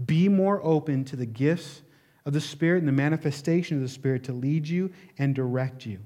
[0.06, 1.84] Be more open to the gifts
[2.26, 6.00] of the Spirit and the manifestation of the Spirit to lead you and direct you.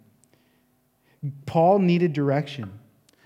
[1.48, 2.72] Paul needed direction.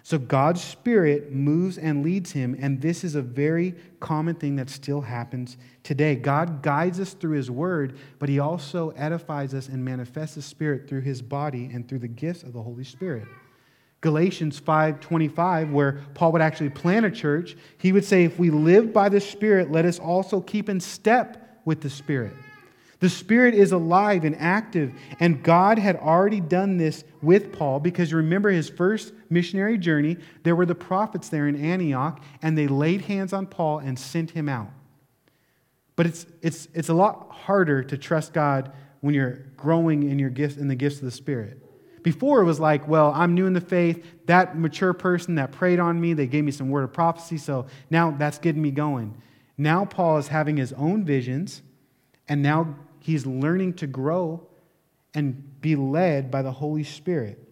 [0.04, 4.70] So God's Spirit moves and leads him, and this is a very common thing that
[4.70, 6.16] still happens today.
[6.16, 10.90] God guides us through his word, but he also edifies us and manifests his Spirit
[10.90, 13.28] through his body and through the gifts of the Holy Spirit.
[14.02, 18.92] Galatians 5:25 where Paul would actually plant a church, he would say if we live
[18.92, 22.34] by the Spirit, let us also keep in step with the Spirit.
[23.02, 28.12] The Spirit is alive and active, and God had already done this with Paul because
[28.12, 32.68] you remember his first missionary journey, there were the prophets there in Antioch, and they
[32.68, 34.70] laid hands on Paul and sent him out.
[35.96, 40.30] But it's, it's, it's a lot harder to trust God when you're growing in, your
[40.30, 41.58] gifts, in the gifts of the Spirit.
[42.04, 44.06] Before it was like, well, I'm new in the faith.
[44.28, 47.66] That mature person that prayed on me, they gave me some word of prophecy, so
[47.90, 49.20] now that's getting me going.
[49.58, 51.64] Now Paul is having his own visions,
[52.28, 54.48] and now he's learning to grow
[55.14, 57.48] and be led by the Holy Spirit.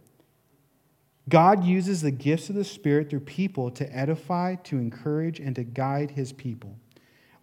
[1.27, 5.63] God uses the gifts of the Spirit through people to edify, to encourage, and to
[5.63, 6.75] guide his people,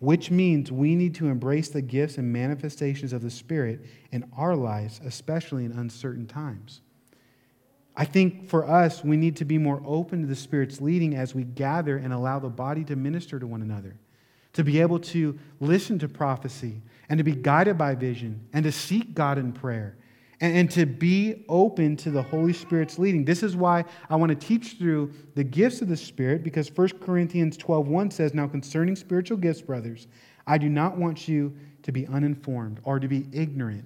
[0.00, 4.56] which means we need to embrace the gifts and manifestations of the Spirit in our
[4.56, 6.80] lives, especially in uncertain times.
[7.96, 11.34] I think for us, we need to be more open to the Spirit's leading as
[11.34, 13.96] we gather and allow the body to minister to one another,
[14.52, 18.72] to be able to listen to prophecy, and to be guided by vision and to
[18.72, 19.96] seek God in prayer
[20.40, 23.24] and, and, to be open to the Holy Spirit's leading.
[23.24, 27.00] This is why I want to teach through the gifts of the Spirit because 1
[27.00, 30.08] Corinthians 12:1 says, Now concerning spiritual gifts, brothers,
[30.46, 33.84] I do not want you to be uninformed or to be ignorant.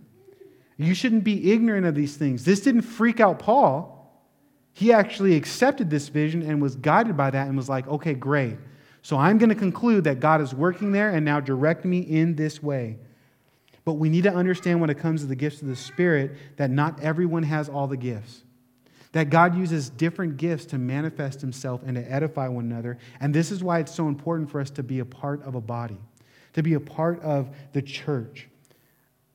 [0.76, 2.44] You shouldn't be ignorant of these things.
[2.44, 3.96] This didn't freak out Paul.
[4.72, 8.56] He actually accepted this vision and was guided by that and was like, okay, great.
[9.02, 12.35] So I'm going to conclude that God is working there and now direct me in
[12.35, 12.98] this way.
[13.90, 16.70] But we need to understand when it comes to the gifts of the Spirit that
[16.70, 18.44] not everyone has all the gifts.
[19.11, 22.98] That God uses different gifts to manifest Himself and to edify one another.
[23.18, 25.61] And this is why it's so important for us to be a part of a
[25.61, 25.98] body,
[26.53, 28.46] to be a part of the church.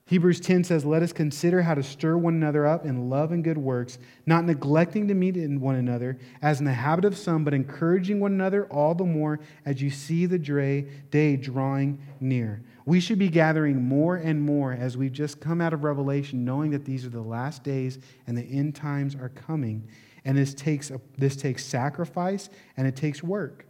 [0.05, 3.43] Hebrews 10 says, Let us consider how to stir one another up in love and
[3.43, 7.43] good works, not neglecting to meet in one another, as in the habit of some,
[7.43, 12.61] but encouraging one another all the more as you see the day drawing near.
[12.85, 16.69] We should be gathering more and more as we've just come out of Revelation, knowing
[16.71, 19.87] that these are the last days and the end times are coming.
[20.23, 23.65] And this takes, a, this takes sacrifice and it takes work.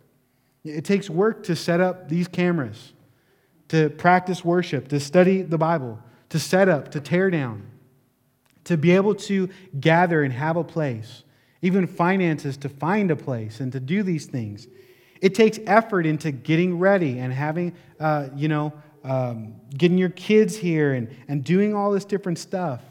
[0.65, 2.93] It takes work to set up these cameras,
[3.69, 5.99] to practice worship, to study the Bible,
[6.29, 7.67] to set up, to tear down,
[8.65, 9.47] to be able to
[9.79, 11.23] gather and have a place,
[11.61, 14.67] even finances to find a place and to do these things.
[15.21, 18.73] It takes effort into getting ready and having, uh, you know,
[19.05, 22.81] um, getting your kids here and, and doing all this different stuff.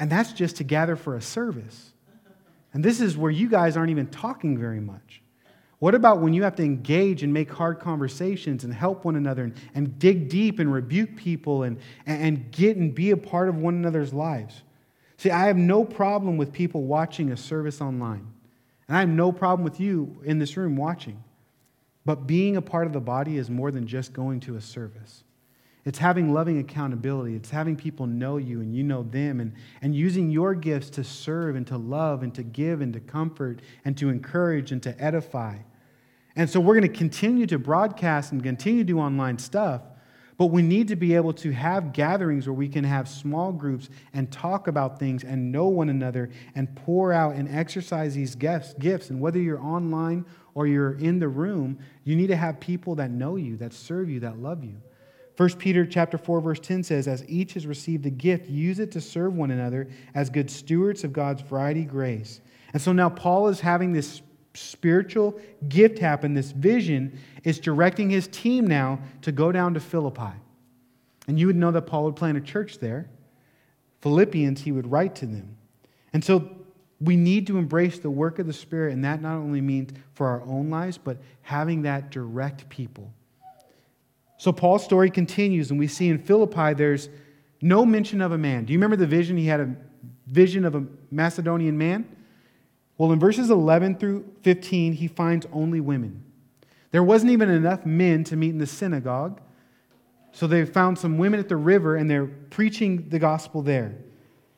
[0.00, 1.92] And that's just to gather for a service.
[2.72, 5.22] And this is where you guys aren't even talking very much.
[5.78, 9.44] What about when you have to engage and make hard conversations and help one another
[9.44, 13.56] and, and dig deep and rebuke people and, and get and be a part of
[13.56, 14.62] one another's lives?
[15.18, 18.26] See, I have no problem with people watching a service online.
[18.88, 21.22] And I have no problem with you in this room watching.
[22.04, 25.24] But being a part of the body is more than just going to a service.
[25.84, 27.34] It's having loving accountability.
[27.34, 31.04] It's having people know you and you know them, and, and using your gifts to
[31.04, 35.00] serve and to love and to give and to comfort and to encourage and to
[35.02, 35.58] edify.
[36.36, 39.82] And so we're going to continue to broadcast and continue to do online stuff,
[40.38, 43.90] but we need to be able to have gatherings where we can have small groups
[44.14, 48.72] and talk about things and know one another and pour out and exercise these gifts.
[48.74, 49.10] gifts.
[49.10, 53.10] And whether you're online or you're in the room, you need to have people that
[53.10, 54.80] know you, that serve you, that love you.
[55.36, 58.92] 1 Peter chapter 4 verse 10 says as each has received a gift use it
[58.92, 62.40] to serve one another as good stewards of God's variety grace.
[62.72, 64.20] And so now Paul is having this
[64.54, 70.32] spiritual gift happen, this vision is directing his team now to go down to Philippi.
[71.26, 73.08] And you would know that Paul would plant a church there.
[74.00, 75.56] Philippians he would write to them.
[76.12, 76.50] And so
[77.02, 80.28] we need to embrace the work of the Spirit, and that not only means for
[80.28, 83.12] our own lives, but having that direct people.
[84.38, 87.08] So Paul's story continues, and we see in Philippi there's
[87.60, 88.64] no mention of a man.
[88.64, 89.36] Do you remember the vision?
[89.36, 89.74] He had a
[90.26, 92.08] vision of a Macedonian man.
[92.98, 96.22] Well, in verses 11 through 15, he finds only women.
[96.92, 99.40] There wasn't even enough men to meet in the synagogue,
[100.32, 103.96] so they found some women at the river and they're preaching the gospel there.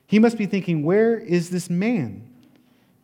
[0.07, 2.27] He must be thinking, Where is this man?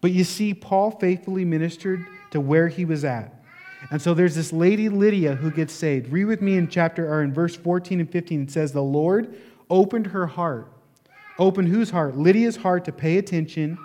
[0.02, 3.42] But you see, Paul faithfully ministered to where he was at.
[3.90, 6.12] And so there's this lady Lydia who gets saved.
[6.12, 8.44] Read with me in chapter or in verse 14 and 15.
[8.44, 9.36] It says, The Lord
[9.70, 10.72] opened her heart.
[11.40, 12.18] Opened whose heart?
[12.18, 13.78] Lydia's heart to pay attention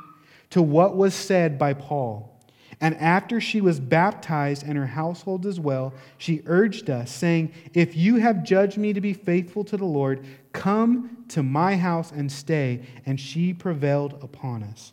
[0.50, 2.32] to what was said by Paul.
[2.80, 7.96] And after she was baptized and her household as well, she urged us, saying, If
[7.96, 12.30] you have judged me to be faithful to the Lord, come to my house and
[12.30, 12.82] stay.
[13.06, 14.92] And she prevailed upon us.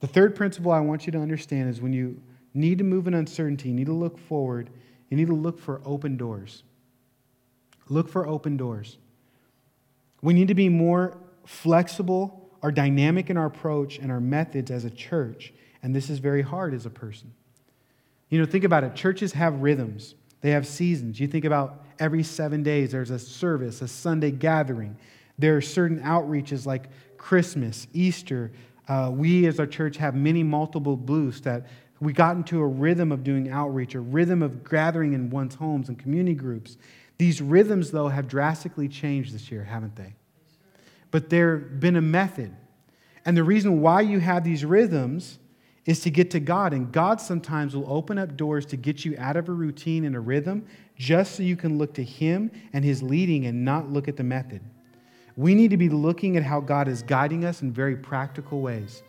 [0.00, 2.20] The third principle I want you to understand is when you
[2.54, 4.70] need to move in uncertainty, you need to look forward,
[5.08, 6.62] you need to look for open doors.
[7.88, 8.98] Look for open doors.
[10.22, 14.84] We need to be more flexible or dynamic in our approach and our methods as
[14.84, 17.32] a church and this is very hard as a person.
[18.28, 18.94] You know, think about it.
[18.94, 21.20] Churches have rhythms, they have seasons.
[21.20, 24.96] You think about every seven days, there's a service, a Sunday gathering.
[25.38, 28.52] There are certain outreaches like Christmas, Easter.
[28.90, 31.68] Uh, we as a church have many multiple booths that
[32.00, 35.88] we got into a rhythm of doing outreach, a rhythm of gathering in one's homes
[35.88, 36.76] and community groups.
[37.16, 40.16] These rhythms, though, have drastically changed this year, haven't they?
[41.12, 42.52] But there's been a method.
[43.24, 45.38] And the reason why you have these rhythms
[45.86, 46.72] is to get to God.
[46.72, 50.16] And God sometimes will open up doors to get you out of a routine and
[50.16, 54.08] a rhythm just so you can look to Him and His leading and not look
[54.08, 54.62] at the method.
[55.36, 59.02] We need to be looking at how God is guiding us in very practical ways.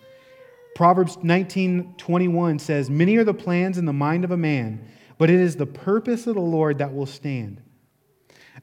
[0.75, 4.81] Proverbs 19:21 says, "Many are the plans in the mind of a man,
[5.17, 7.61] but it is the purpose of the Lord that will stand."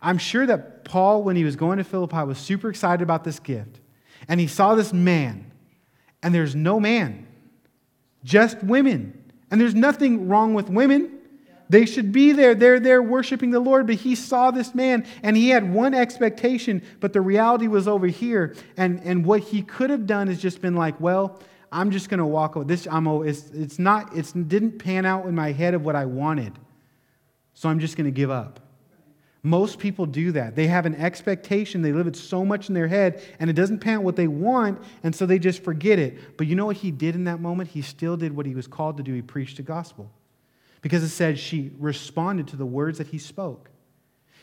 [0.00, 3.40] I'm sure that Paul when he was going to Philippi was super excited about this
[3.40, 3.80] gift.
[4.28, 5.46] And he saw this man,
[6.22, 7.26] and there's no man
[8.24, 9.14] just women.
[9.50, 11.17] And there's nothing wrong with women.
[11.68, 12.54] They should be there.
[12.54, 13.87] They're there worshiping the Lord.
[13.87, 18.07] But he saw this man and he had one expectation, but the reality was over
[18.07, 18.54] here.
[18.76, 22.18] And, and what he could have done is just been like, well, I'm just going
[22.18, 22.64] to walk away.
[22.66, 25.94] This, I'm, oh, it's, it's not, it didn't pan out in my head of what
[25.96, 26.59] I wanted.
[27.52, 28.61] So I'm just going to give up.
[29.42, 30.57] Most people do that.
[30.57, 33.78] They have an expectation, they live it so much in their head, and it doesn't
[33.78, 36.37] pan out what they want, and so they just forget it.
[36.37, 37.70] But you know what he did in that moment?
[37.70, 39.14] He still did what he was called to do.
[39.14, 40.11] He preached the gospel.
[40.80, 43.70] Because it said she responded to the words that he spoke.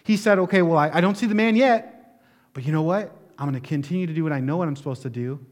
[0.03, 2.21] He said, Okay, well, I, I don't see the man yet,
[2.53, 3.15] but you know what?
[3.37, 5.45] I'm going to continue to do what I know what I'm supposed to do,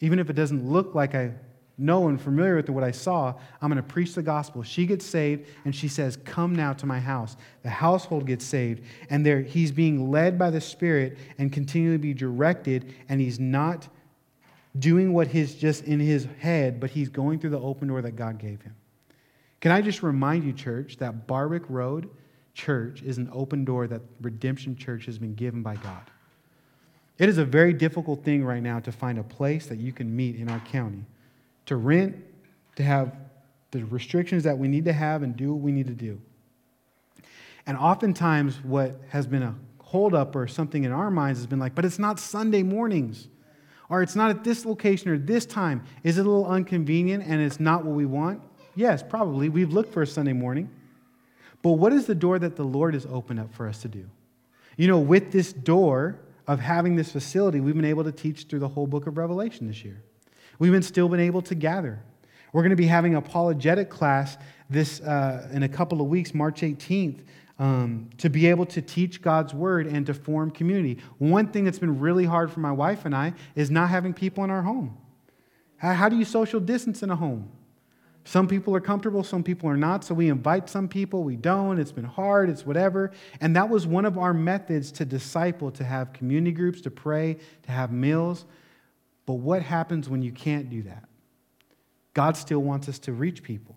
[0.00, 1.32] even if it doesn't look like I
[1.80, 4.62] know and familiar with what I saw, I'm going to preach the gospel.
[4.62, 7.36] She gets saved, and she says, Come now to my house.
[7.62, 12.14] The household gets saved, and there, he's being led by the Spirit and continually be
[12.14, 13.88] directed, and he's not
[14.78, 18.14] doing what he's just in his head, but he's going through the open door that
[18.14, 18.74] God gave him.
[19.60, 22.08] Can I just remind you, church, that Barwick Road
[22.54, 26.02] Church is an open door that Redemption Church has been given by God.
[27.18, 30.14] It is a very difficult thing right now to find a place that you can
[30.14, 31.04] meet in our county
[31.66, 32.16] to rent,
[32.76, 33.14] to have
[33.70, 36.20] the restrictions that we need to have and do what we need to do.
[37.66, 41.74] And oftentimes, what has been a holdup or something in our minds has been like,
[41.74, 43.28] but it's not Sunday mornings,
[43.88, 45.84] or it's not at this location or this time.
[46.02, 48.42] Is it a little inconvenient and it's not what we want?
[48.74, 49.48] Yes, probably.
[49.48, 50.70] We've looked for a Sunday morning.
[51.62, 54.06] But what is the door that the Lord has opened up for us to do?
[54.76, 58.60] You know, with this door of having this facility, we've been able to teach through
[58.60, 60.02] the whole book of Revelation this year.
[60.58, 62.00] We've been still been able to gather.
[62.52, 64.36] We're going to be having apologetic class
[64.68, 67.20] this uh, in a couple of weeks, March 18th,
[67.58, 70.98] um, to be able to teach God's word and to form community.
[71.18, 74.42] One thing that's been really hard for my wife and I is not having people
[74.44, 74.96] in our home.
[75.76, 77.50] How, how do you social distance in a home?
[78.24, 80.04] Some people are comfortable, some people are not.
[80.04, 81.78] So we invite some people, we don't.
[81.78, 83.12] It's been hard, it's whatever.
[83.40, 87.38] And that was one of our methods to disciple, to have community groups, to pray,
[87.62, 88.44] to have meals.
[89.26, 91.04] But what happens when you can't do that?
[92.14, 93.76] God still wants us to reach people.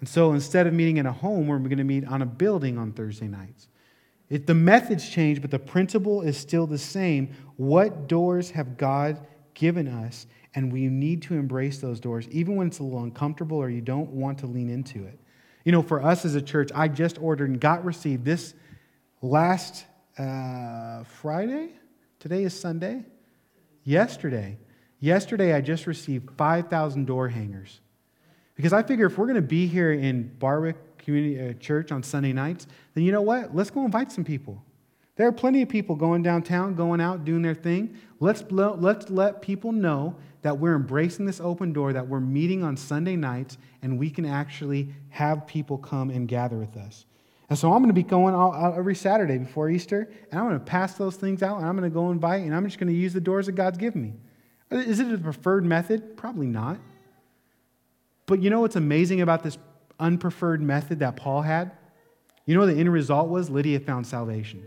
[0.00, 2.78] And so instead of meeting in a home, we're going to meet on a building
[2.78, 3.68] on Thursday nights.
[4.28, 7.34] If the methods change, but the principle is still the same.
[7.56, 10.26] What doors have God given us?
[10.54, 13.80] And we need to embrace those doors, even when it's a little uncomfortable or you
[13.80, 15.18] don't want to lean into it.
[15.64, 18.54] You know, for us as a church, I just ordered and got received this
[19.22, 19.84] last
[20.18, 21.70] uh, Friday.
[22.18, 23.04] Today is Sunday.
[23.84, 24.58] Yesterday,
[25.00, 27.80] yesterday I just received 5,000 door hangers.
[28.54, 32.02] Because I figure if we're going to be here in Barwick Community uh, Church on
[32.02, 33.54] Sunday nights, then you know what?
[33.54, 34.62] Let's go invite some people.
[35.16, 37.96] There are plenty of people going downtown, going out, doing their thing.
[38.20, 42.76] Let's, let's let people know that we're embracing this open door, that we're meeting on
[42.76, 47.06] Sunday nights, and we can actually have people come and gather with us.
[47.48, 50.58] And so I'm going to be going out every Saturday before Easter, and I'm going
[50.58, 52.92] to pass those things out, and I'm going to go invite, and I'm just going
[52.92, 54.14] to use the doors that God's given me.
[54.70, 56.16] Is it a preferred method?
[56.16, 56.78] Probably not.
[58.26, 59.58] But you know what's amazing about this
[60.00, 61.72] unpreferred method that Paul had?
[62.46, 63.50] You know what the end result was?
[63.50, 64.66] Lydia found salvation.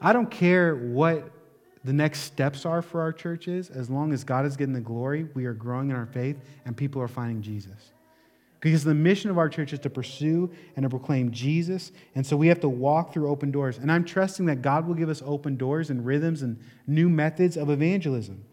[0.00, 1.30] I don't care what
[1.86, 5.28] the next steps are for our churches, as long as God is getting the glory,
[5.34, 7.92] we are growing in our faith, and people are finding Jesus.
[8.58, 11.92] Because the mission of our church is to pursue and to proclaim Jesus.
[12.16, 13.78] And so we have to walk through open doors.
[13.78, 16.58] And I'm trusting that God will give us open doors and rhythms and
[16.88, 18.44] new methods of evangelism.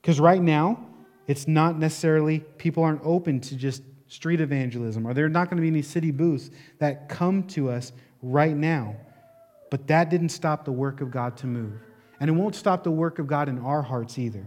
[0.00, 0.86] Because right now,
[1.26, 5.56] it's not necessarily, people aren't open to just street evangelism, or there are not going
[5.56, 8.94] to be any city booths that come to us right now.
[9.72, 11.80] But that didn't stop the work of God to move.
[12.20, 14.46] And it won't stop the work of God in our hearts either.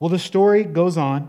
[0.00, 1.28] Well, the story goes on.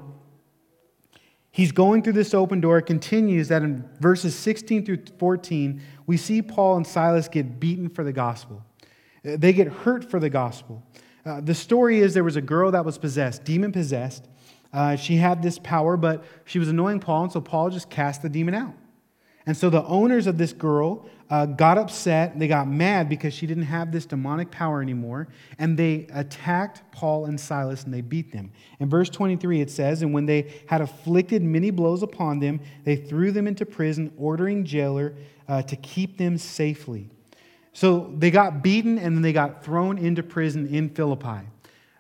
[1.52, 2.78] He's going through this open door.
[2.78, 7.90] It continues that in verses 16 through 14, we see Paul and Silas get beaten
[7.90, 8.64] for the gospel.
[9.26, 10.84] Uh, they get hurt for the gospel.
[11.26, 14.28] Uh, the story is there was a girl that was possessed, demon possessed.
[14.72, 18.22] Uh, she had this power, but she was annoying Paul, and so Paul just cast
[18.22, 18.74] the demon out.
[19.50, 22.38] And so the owners of this girl uh, got upset.
[22.38, 25.28] They got mad because she didn't have this demonic power anymore.
[25.58, 28.52] And they attacked Paul and Silas and they beat them.
[28.80, 32.96] In verse 23, it says, And when they had afflicted many blows upon them, they
[32.96, 35.16] threw them into prison, ordering jailer
[35.48, 37.10] uh, to keep them safely.
[37.74, 41.48] So they got beaten and then they got thrown into prison in Philippi.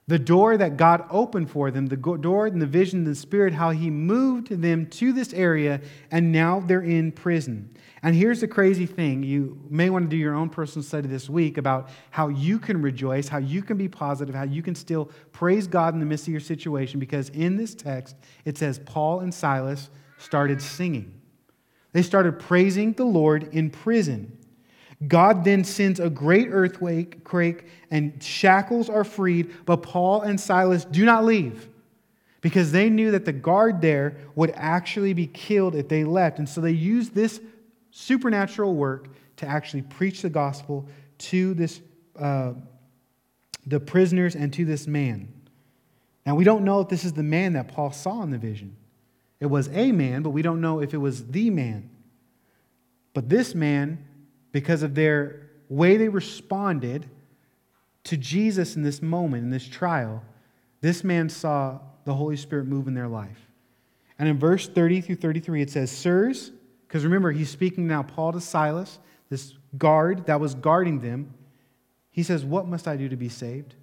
[0.09, 3.69] The door that God opened for them, the door and the vision the spirit, how
[3.69, 7.77] He moved them to this area, and now they're in prison.
[8.01, 11.29] And here's the crazy thing you may want to do your own personal study this
[11.29, 15.11] week about how you can rejoice, how you can be positive, how you can still
[15.31, 19.19] praise God in the midst of your situation, because in this text, it says Paul
[19.19, 21.21] and Silas started singing.
[21.93, 24.38] They started praising the Lord in prison.
[25.07, 30.83] God then sends a great earthquake, quake, and shackles are freed, but Paul and Silas
[30.83, 31.69] do not leave
[32.41, 36.39] because they knew that the guard there would actually be killed if they left.
[36.39, 37.39] And so they used this
[37.91, 40.87] supernatural work to actually preach the gospel
[41.17, 41.81] to this,
[42.17, 42.53] uh,
[43.65, 45.31] the prisoners and to this man.
[46.25, 48.75] Now, we don't know if this is the man that Paul saw in the vision.
[49.39, 51.89] It was a man, but we don't know if it was the man.
[53.13, 54.05] But this man
[54.51, 57.09] because of their way they responded
[58.05, 60.23] to Jesus in this moment, in this trial,
[60.81, 63.47] this man saw the Holy Spirit move in their life.
[64.17, 66.51] And in verse 30 through 33, it says, Sirs,
[66.87, 71.33] because remember, he's speaking now, Paul to Silas, this guard that was guarding them.
[72.11, 73.75] He says, What must I do to be saved?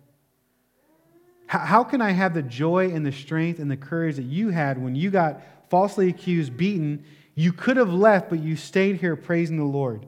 [1.46, 4.82] How can I have the joy and the strength and the courage that you had
[4.82, 5.40] when you got
[5.70, 7.04] falsely accused, beaten?
[7.36, 10.06] You could have left, but you stayed here praising the Lord.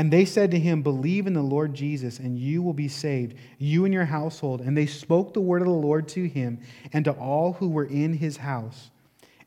[0.00, 3.34] And they said to him, Believe in the Lord Jesus, and you will be saved,
[3.58, 4.62] you and your household.
[4.62, 6.58] And they spoke the word of the Lord to him
[6.94, 8.90] and to all who were in his house.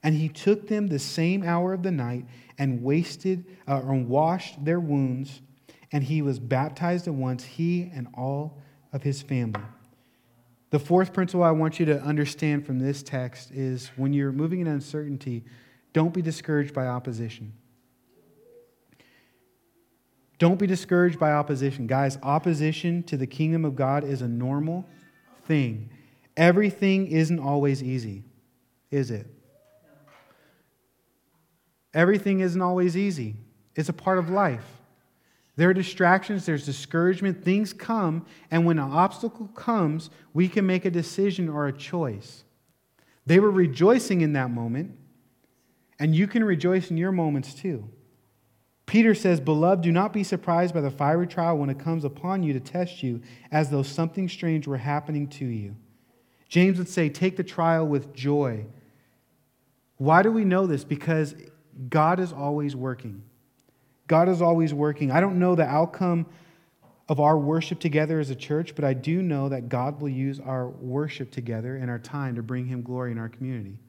[0.04, 2.28] And he took them the same hour of the night
[2.60, 5.42] and wasted uh, and washed their wounds.
[5.92, 9.64] And he was baptized at once, he and all of his family.
[10.70, 14.60] The fourth principle I want you to understand from this text is when you're moving
[14.60, 15.46] in uncertainty,
[15.94, 17.54] don't be discouraged by opposition.
[20.44, 21.88] Don't be discouraged by opposition.
[21.88, 24.86] Guys, opposition to the kingdom of God is a normal
[25.46, 25.90] thing.
[26.36, 28.26] Everything isn't always easy,
[28.92, 29.26] is it?
[31.94, 33.38] Everything isn't always easy.
[33.78, 34.66] It's a part of life.
[35.56, 40.84] There are distractions, there's discouragement, things come, and when an obstacle comes, we can make
[40.84, 42.44] a decision or a choice.
[43.26, 44.92] They were rejoicing in that moment,
[46.00, 47.88] and you can rejoice in your moments too.
[48.94, 52.44] Peter says, Beloved, do not be surprised by the fiery trial when it comes upon
[52.44, 55.76] you to test you, as though something strange were happening to you.
[56.48, 58.68] James would say, Take the trial with joy.
[59.98, 60.84] Why do we know this?
[60.84, 61.34] Because
[61.90, 63.24] God is always working.
[64.06, 65.10] God is always working.
[65.10, 66.28] I don't know the outcome
[67.10, 70.40] of our worship together as a church, but I do know that God will use
[70.40, 73.80] our worship together and our time to bring Him glory in our community.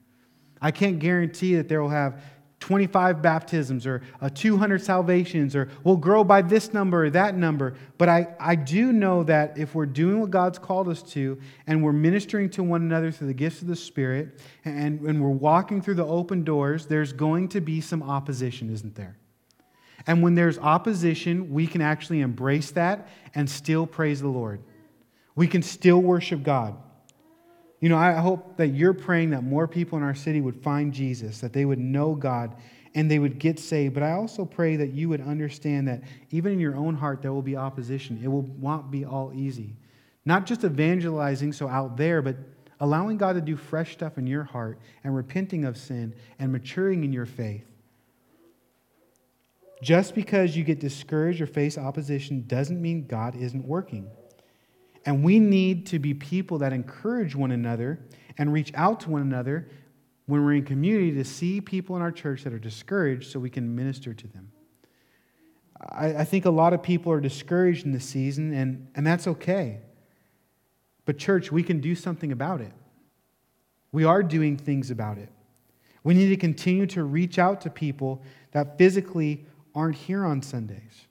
[0.59, 2.23] I can't guarantee that there will have
[2.59, 7.75] 25 baptisms or uh, 200 salvations or we'll grow by this number or that number.
[7.97, 11.83] But I, I do know that if we're doing what God's called us to and
[11.83, 15.81] we're ministering to one another through the gifts of the Spirit and, and we're walking
[15.81, 19.17] through the open doors, there's going to be some opposition, isn't there?
[20.07, 24.61] And when there's opposition, we can actually embrace that and still praise the Lord.
[25.35, 26.75] We can still worship God.
[27.79, 30.93] You know, I hope that you're praying that more people in our city would find
[30.93, 32.55] Jesus, that they would know God,
[32.95, 33.93] and they would get saved.
[33.93, 36.01] But I also pray that you would understand that
[36.31, 38.19] even in your own heart, there will be opposition.
[38.23, 39.75] It will not be all easy.
[40.25, 42.37] Not just evangelizing so out there, but
[42.79, 47.03] allowing God to do fresh stuff in your heart and repenting of sin and maturing
[47.03, 47.65] in your faith.
[49.83, 54.09] Just because you get discouraged or face opposition doesn't mean God isn't working.
[55.05, 57.99] And we need to be people that encourage one another
[58.37, 59.69] and reach out to one another
[60.25, 63.49] when we're in community to see people in our church that are discouraged so we
[63.49, 64.51] can minister to them.
[65.79, 69.27] I, I think a lot of people are discouraged in this season, and, and that's
[69.27, 69.79] okay.
[71.05, 72.71] But, church, we can do something about it.
[73.91, 75.29] We are doing things about it.
[76.03, 79.45] We need to continue to reach out to people that physically
[79.75, 81.07] aren't here on Sundays.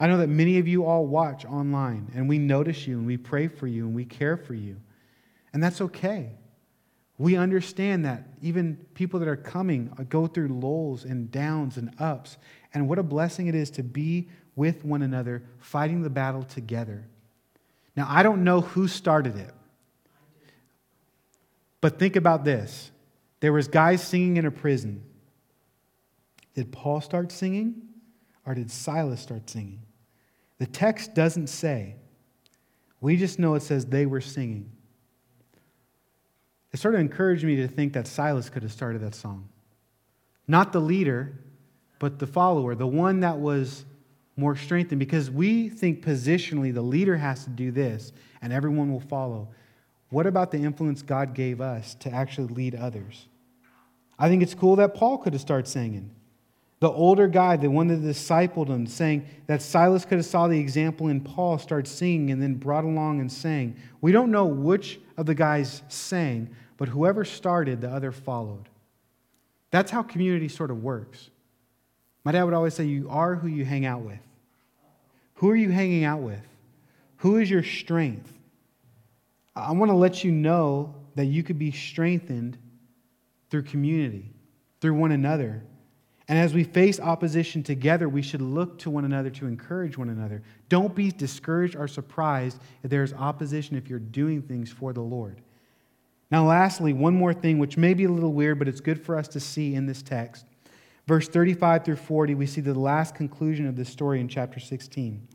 [0.00, 3.16] I know that many of you all watch online, and we notice you, and we
[3.16, 4.76] pray for you, and we care for you.
[5.52, 6.32] And that's okay.
[7.18, 11.92] We understand that even people that are coming uh, go through lulls and downs and
[11.98, 12.38] ups.
[12.72, 17.04] And what a blessing it is to be with one another, fighting the battle together.
[17.96, 19.52] Now, I don't know who started it.
[21.80, 22.92] But think about this.
[23.40, 25.02] There was guys singing in a prison.
[26.54, 27.82] Did Paul start singing
[28.46, 29.80] or did Silas start singing?
[30.58, 31.96] The text doesn't say.
[33.00, 34.70] We just know it says they were singing.
[36.72, 39.48] It sort of encouraged me to think that Silas could have started that song.
[40.46, 41.38] Not the leader,
[41.98, 43.84] but the follower, the one that was
[44.36, 49.00] more strengthened, because we think positionally the leader has to do this and everyone will
[49.00, 49.48] follow.
[50.10, 53.26] What about the influence God gave us to actually lead others?
[54.18, 56.10] I think it's cool that Paul could have started singing.
[56.80, 60.58] The older guy, the one that discipled him, saying that Silas could have saw the
[60.58, 63.76] example in Paul, start singing, and then brought along and sang.
[64.00, 68.68] We don't know which of the guys sang, but whoever started, the other followed.
[69.70, 71.30] That's how community sort of works.
[72.24, 74.20] My dad would always say, You are who you hang out with.
[75.34, 76.46] Who are you hanging out with?
[77.18, 78.32] Who is your strength?
[79.56, 82.56] I want to let you know that you could be strengthened
[83.50, 84.30] through community,
[84.80, 85.64] through one another.
[86.28, 90.10] And as we face opposition together, we should look to one another to encourage one
[90.10, 90.42] another.
[90.68, 95.00] Don't be discouraged or surprised if there is opposition if you're doing things for the
[95.00, 95.40] Lord.
[96.30, 99.16] Now, lastly, one more thing, which may be a little weird, but it's good for
[99.16, 100.44] us to see in this text.
[101.06, 105.26] Verse 35 through 40, we see the last conclusion of this story in chapter 16.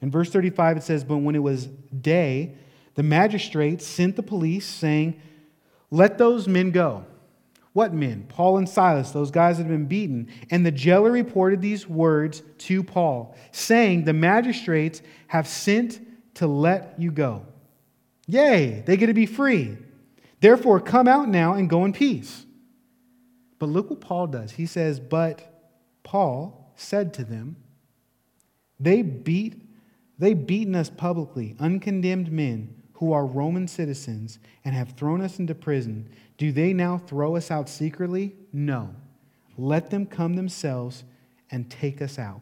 [0.00, 2.54] In verse 35, it says, But when it was day,
[2.94, 5.20] the magistrates sent the police, saying,
[5.90, 7.04] Let those men go.
[7.76, 8.24] What men?
[8.26, 10.30] Paul and Silas, those guys had been beaten.
[10.50, 16.00] And the jailer reported these words to Paul, saying, The magistrates have sent
[16.36, 17.44] to let you go.
[18.26, 19.76] Yay, they get to be free.
[20.40, 22.46] Therefore, come out now and go in peace.
[23.58, 24.52] But look what Paul does.
[24.52, 25.42] He says, But
[26.02, 27.56] Paul said to them,
[28.80, 29.60] They beat,
[30.18, 35.54] they beaten us publicly, uncondemned men who are Roman citizens and have thrown us into
[35.54, 36.08] prison.
[36.38, 38.34] Do they now throw us out secretly?
[38.52, 38.94] No.
[39.58, 41.04] Let them come themselves
[41.50, 42.40] and take us out.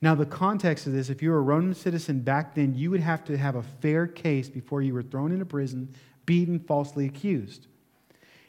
[0.00, 3.00] Now, the context of this, if you were a Roman citizen back then, you would
[3.00, 5.94] have to have a fair case before you were thrown into prison,
[6.26, 7.66] beaten, falsely accused.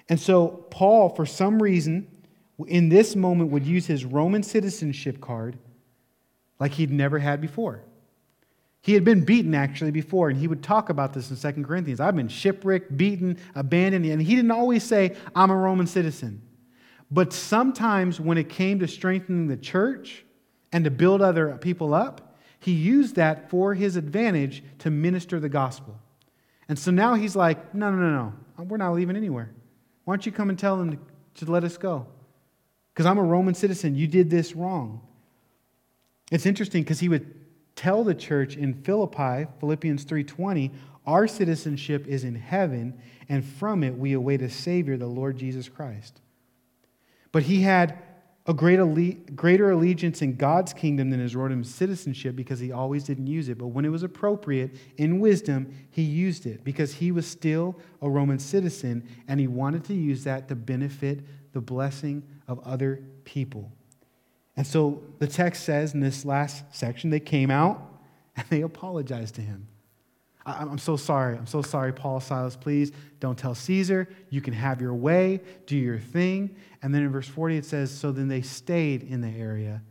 [0.09, 2.07] And so, Paul, for some reason,
[2.67, 5.57] in this moment, would use his Roman citizenship card
[6.59, 7.83] like he'd never had before.
[8.81, 11.99] He had been beaten actually before, and he would talk about this in 2 Corinthians.
[11.99, 16.41] I've been shipwrecked, beaten, abandoned, and he didn't always say, I'm a Roman citizen.
[17.11, 20.23] But sometimes when it came to strengthening the church
[20.71, 25.49] and to build other people up, he used that for his advantage to minister the
[25.49, 25.99] gospel.
[26.67, 29.49] And so now he's like, no, no, no, no, we're not leaving anywhere.
[30.05, 32.05] Why don't you come and tell them to, to let us go?
[32.93, 33.95] Because I'm a Roman citizen.
[33.95, 35.01] You did this wrong.
[36.31, 37.38] It's interesting because he would
[37.79, 40.71] tell the church in Philippi, Philippians 3:20,
[41.07, 42.93] our citizenship is in heaven,
[43.29, 46.19] and from it we await a Savior, the Lord Jesus Christ.
[47.31, 47.97] But he had
[48.45, 53.27] a great, greater allegiance in God's kingdom than his Roman citizenship because he always didn't
[53.27, 53.57] use it.
[53.57, 58.09] But when it was appropriate, in wisdom, he used it because he was still a
[58.09, 61.21] Roman citizen and he wanted to use that to benefit
[61.53, 63.71] the blessing of other people.
[64.57, 67.81] And so the text says in this last section, they came out
[68.35, 69.67] and they apologized to him.
[70.45, 71.37] I'm so sorry.
[71.37, 72.55] I'm so sorry, Paul, Silas.
[72.55, 74.07] Please don't tell Caesar.
[74.29, 76.55] You can have your way, do your thing.
[76.81, 79.81] And then in verse 40, it says, So then they stayed in the area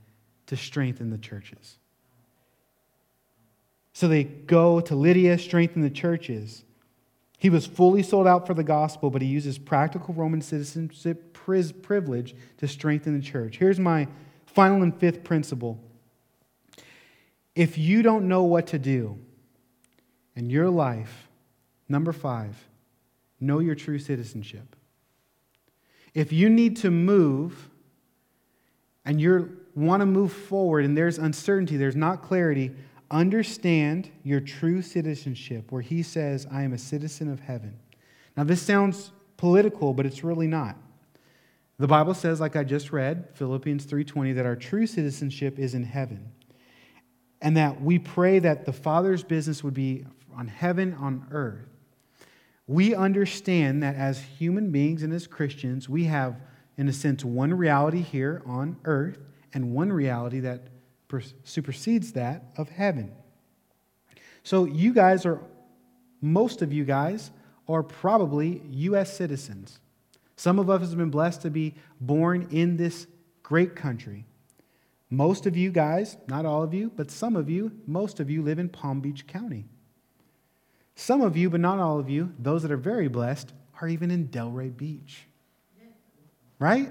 [0.46, 1.78] to strengthen the churches.
[3.92, 6.64] So they go to Lydia, strengthen the churches.
[7.38, 12.34] He was fully sold out for the gospel, but he uses practical Roman citizenship privilege
[12.58, 13.58] to strengthen the church.
[13.58, 14.08] Here's my
[14.58, 15.78] Final and fifth principle
[17.54, 19.16] if you don't know what to do
[20.34, 21.28] in your life,
[21.88, 22.56] number five,
[23.38, 24.74] know your true citizenship.
[26.12, 27.70] If you need to move
[29.04, 32.72] and you want to move forward and there's uncertainty, there's not clarity,
[33.12, 37.78] understand your true citizenship, where he says, I am a citizen of heaven.
[38.36, 40.76] Now, this sounds political, but it's really not.
[41.78, 45.84] The Bible says, like I just read, Philippians 3:20, that our true citizenship is in
[45.84, 46.32] heaven.
[47.40, 50.04] And that we pray that the Father's business would be
[50.34, 51.68] on heaven, on earth.
[52.66, 56.40] We understand that as human beings and as Christians, we have,
[56.76, 59.18] in a sense, one reality here on earth
[59.54, 60.68] and one reality that
[61.44, 63.12] supersedes that of heaven.
[64.42, 65.40] So, you guys are,
[66.20, 67.30] most of you guys,
[67.68, 69.16] are probably U.S.
[69.16, 69.78] citizens.
[70.38, 73.08] Some of us have been blessed to be born in this
[73.42, 74.24] great country.
[75.10, 78.40] Most of you guys, not all of you, but some of you, most of you
[78.40, 79.64] live in Palm Beach County.
[80.94, 84.12] Some of you, but not all of you, those that are very blessed, are even
[84.12, 85.26] in Delray Beach.
[86.60, 86.88] Right?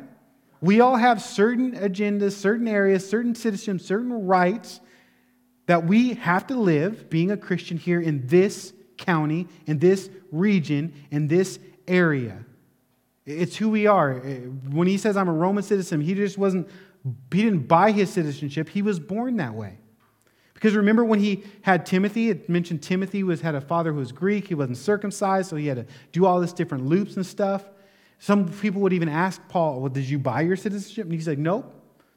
[0.60, 4.82] We all have certain agendas, certain areas, certain citizens, certain rights
[5.68, 10.94] that we have to live being a Christian here in this county, in this region,
[11.12, 12.44] in this area.
[13.28, 14.22] It's who we are.
[14.24, 14.38] Eh,
[14.72, 16.70] when he says I'm a Roman citizen, he just wasn't,
[17.32, 18.70] he didn't buy his citizenship.
[18.70, 19.80] He was born that way.
[20.54, 24.12] Because remember when he had Timothy, it mentioned Timothy was, had a father who was
[24.12, 27.66] Greek, he wasn't circumcised, so he had to do all this different loops and stuff.
[28.18, 31.04] Some people would even ask Paul, Well, did you buy your citizenship?
[31.04, 31.74] And he's like, Nope.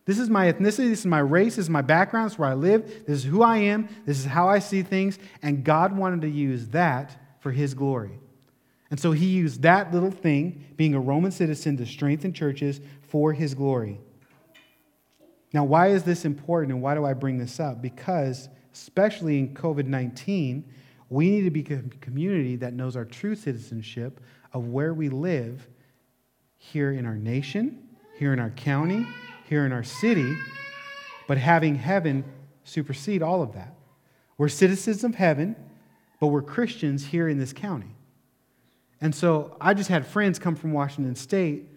[0.07, 2.49] This is my ethnicity, this is my race, this is my background, this is where
[2.49, 5.19] I live, this is who I am, this is how I see things.
[5.43, 8.19] And God wanted to use that for his glory.
[8.91, 13.33] And so he used that little thing, being a Roman citizen, to strengthen churches for
[13.33, 14.01] his glory.
[15.53, 17.81] Now, why is this important and why do I bring this up?
[17.81, 20.65] Because, especially in COVID 19,
[21.09, 24.21] we need to be a community that knows our true citizenship
[24.53, 25.69] of where we live
[26.57, 27.89] here in our nation,
[28.19, 29.07] here in our county,
[29.49, 30.37] here in our city,
[31.27, 32.25] but having heaven
[32.65, 33.75] supersede all of that.
[34.39, 35.57] We're citizens of heaven,
[36.21, 37.95] but we're Christians here in this county.
[39.01, 41.69] And so I just had friends come from Washington State,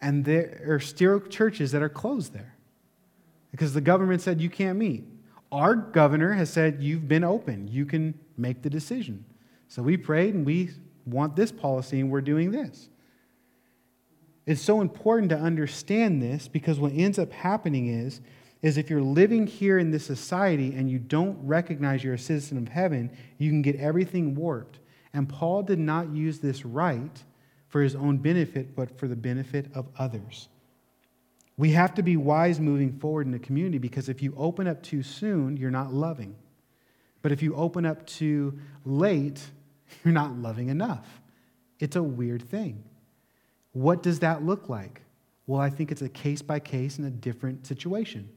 [0.00, 2.54] and there are still churches that are closed there
[3.50, 5.04] because the government said you can't meet.
[5.52, 9.24] Our governor has said you've been open, you can make the decision.
[9.68, 10.70] So we prayed and we
[11.06, 12.88] want this policy and we're doing this.
[14.44, 18.20] It's so important to understand this because what ends up happening is
[18.62, 22.58] is if you're living here in this society and you don't recognize you're a citizen
[22.58, 24.78] of heaven, you can get everything warped.
[25.16, 27.24] And Paul did not use this right
[27.68, 30.48] for his own benefit, but for the benefit of others.
[31.56, 34.82] We have to be wise moving forward in the community because if you open up
[34.82, 36.36] too soon, you're not loving.
[37.22, 39.42] But if you open up too late,
[40.04, 41.22] you're not loving enough.
[41.80, 42.84] It's a weird thing.
[43.72, 45.00] What does that look like?
[45.46, 48.28] Well, I think it's a case by case in a different situation.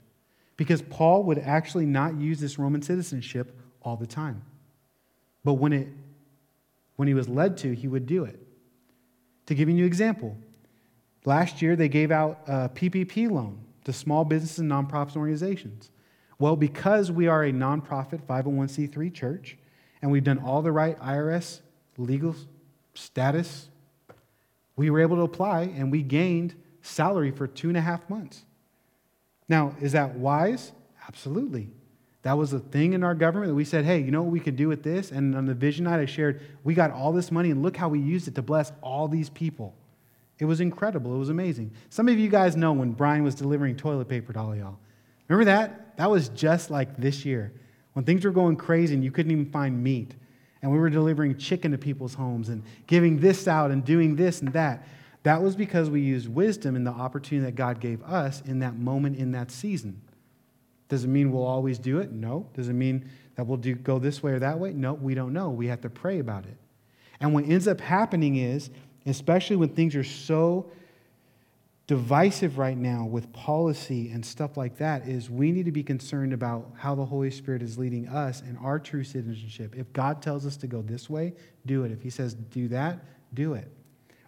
[0.55, 4.43] Because Paul would actually not use this Roman citizenship all the time.
[5.43, 5.89] But when it
[6.99, 8.45] when he was led to, he would do it.
[9.45, 10.35] To give you an example,
[11.23, 15.91] last year they gave out a PPP loan to small businesses and nonprofit organizations.
[16.39, 19.57] Well, because we are a nonprofit 501c3 church
[20.01, 21.61] and we've done all the right IRS
[21.97, 22.35] legal
[22.93, 23.69] status,
[24.75, 28.43] we were able to apply and we gained salary for two and a half months.
[29.47, 30.73] Now, is that wise?
[31.07, 31.69] Absolutely.
[32.23, 34.41] That was a thing in our government that we said, hey, you know what we
[34.41, 35.11] could do with this?
[35.11, 37.87] And on the vision night, I shared, we got all this money and look how
[37.87, 39.73] we used it to bless all these people.
[40.37, 41.15] It was incredible.
[41.15, 41.71] It was amazing.
[41.89, 44.79] Some of you guys know when Brian was delivering toilet paper to all y'all.
[45.27, 45.97] Remember that?
[45.97, 47.53] That was just like this year
[47.93, 50.15] when things were going crazy and you couldn't even find meat.
[50.61, 54.41] And we were delivering chicken to people's homes and giving this out and doing this
[54.41, 54.85] and that.
[55.23, 58.75] That was because we used wisdom and the opportunity that God gave us in that
[58.77, 60.01] moment, in that season.
[60.89, 62.11] Does it mean we'll always do it?
[62.11, 62.49] No.
[62.53, 64.73] Does it mean that we'll do, go this way or that way?
[64.73, 65.49] No, we don't know.
[65.49, 66.57] We have to pray about it.
[67.21, 68.69] And what ends up happening is,
[69.05, 70.71] especially when things are so
[71.85, 76.33] divisive right now with policy and stuff like that, is we need to be concerned
[76.33, 79.75] about how the Holy Spirit is leading us and our true citizenship.
[79.77, 81.33] If God tells us to go this way,
[81.65, 81.91] do it.
[81.91, 82.99] If He says do that,
[83.33, 83.71] do it.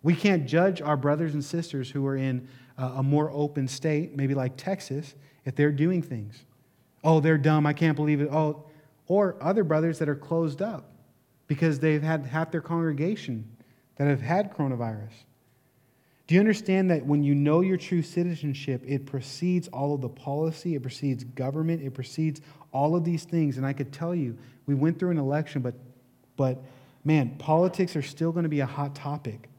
[0.04, 2.48] We can't judge our brothers and sisters who are in
[2.78, 6.46] a more open state, maybe like Texas, if they're doing things.
[7.04, 7.66] Oh, they're dumb.
[7.66, 8.30] I can't believe it.
[8.32, 8.66] Oh,
[9.08, 10.92] or other brothers that are closed up
[11.48, 13.46] because they've had half their congregation
[13.98, 15.12] that have had coronavirus.
[16.28, 20.08] Do you understand that when you know your true citizenship, it precedes all of the
[20.08, 22.40] policy, it precedes government, it precedes
[22.72, 23.58] all of these things?
[23.58, 25.74] And I could tell you, we went through an election, but,
[26.38, 26.64] but
[27.04, 29.50] man, politics are still going to be a hot topic.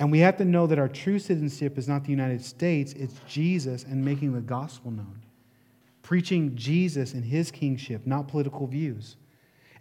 [0.00, 3.14] And we have to know that our true citizenship is not the United States, it's
[3.28, 5.20] Jesus and making the gospel known
[6.08, 9.16] preaching Jesus and his kingship, not political views.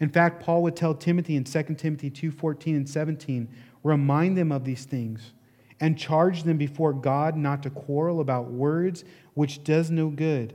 [0.01, 3.47] In fact, Paul would tell Timothy in 2 Timothy 2:14 and 17,
[3.81, 5.31] remind them of these things
[5.79, 9.05] and charge them before God not to quarrel about words
[9.35, 10.53] which does no good,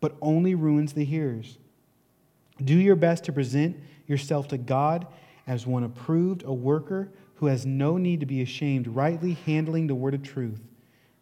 [0.00, 1.56] but only ruins the hearers.
[2.62, 5.06] Do your best to present yourself to God
[5.46, 9.94] as one approved, a worker who has no need to be ashamed, rightly handling the
[9.94, 10.60] word of truth.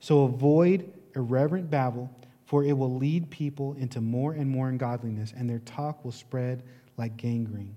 [0.00, 2.10] So avoid irreverent babble,
[2.44, 6.62] for it will lead people into more and more ungodliness, and their talk will spread
[6.96, 7.74] like gangrene.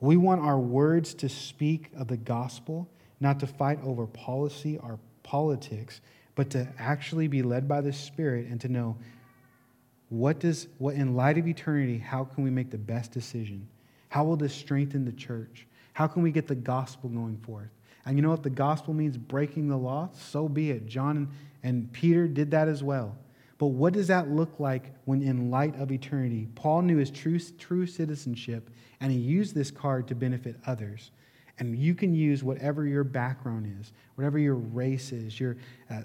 [0.00, 2.88] We want our words to speak of the gospel,
[3.20, 6.00] not to fight over policy or politics,
[6.34, 8.96] but to actually be led by the Spirit and to know
[10.08, 13.66] what does what in light of eternity, how can we make the best decision?
[14.08, 15.66] How will this strengthen the church?
[15.92, 17.70] How can we get the gospel going forth?
[18.04, 20.10] And you know what the gospel means breaking the law?
[20.12, 20.86] So be it.
[20.86, 21.30] John
[21.62, 23.16] and Peter did that as well.
[23.58, 26.48] But what does that look like when in light of eternity?
[26.54, 31.10] Paul knew his true, true citizenship, and he used this card to benefit others.
[31.58, 35.56] And you can use whatever your background is, whatever your race is, your
[35.88, 36.00] uh,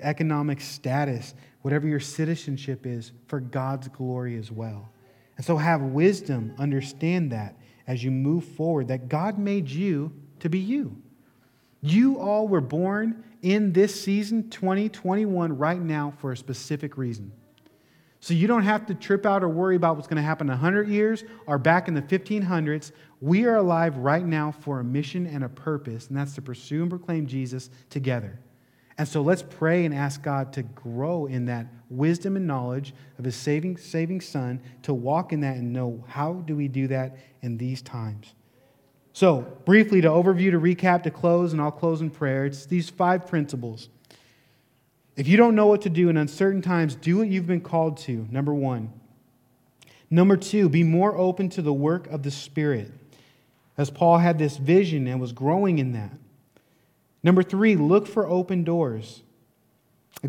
[0.00, 4.92] economic status, whatever your citizenship is, for God's glory as well.
[5.36, 7.56] And so have wisdom, understand that
[7.88, 10.96] as you move forward, that God made you to be you.
[11.80, 17.32] You all were born in this season 2021 right now for a specific reason.
[18.20, 20.52] So you don't have to trip out or worry about what's going to happen in
[20.52, 22.92] 100 years or back in the 1500s.
[23.20, 26.82] We are alive right now for a mission and a purpose, and that's to pursue
[26.82, 28.38] and proclaim Jesus together.
[28.96, 33.24] And so let's pray and ask God to grow in that wisdom and knowledge of
[33.24, 37.16] his saving, saving son, to walk in that and know how do we do that
[37.40, 38.34] in these times.
[39.12, 42.88] So, briefly, to overview, to recap, to close, and I'll close in prayer, it's these
[42.88, 43.88] five principles.
[45.16, 47.98] If you don't know what to do in uncertain times, do what you've been called
[47.98, 48.92] to, number one.
[50.10, 52.90] Number two, be more open to the work of the Spirit,
[53.76, 56.12] as Paul had this vision and was growing in that.
[57.22, 59.22] Number three, look for open doors.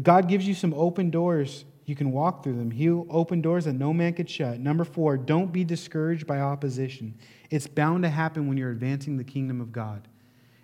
[0.01, 2.71] God gives you some open doors, you can walk through them.
[2.71, 4.59] He'll open doors that no man could shut.
[4.59, 7.13] Number four, don't be discouraged by opposition.
[7.49, 10.07] It's bound to happen when you're advancing the kingdom of God.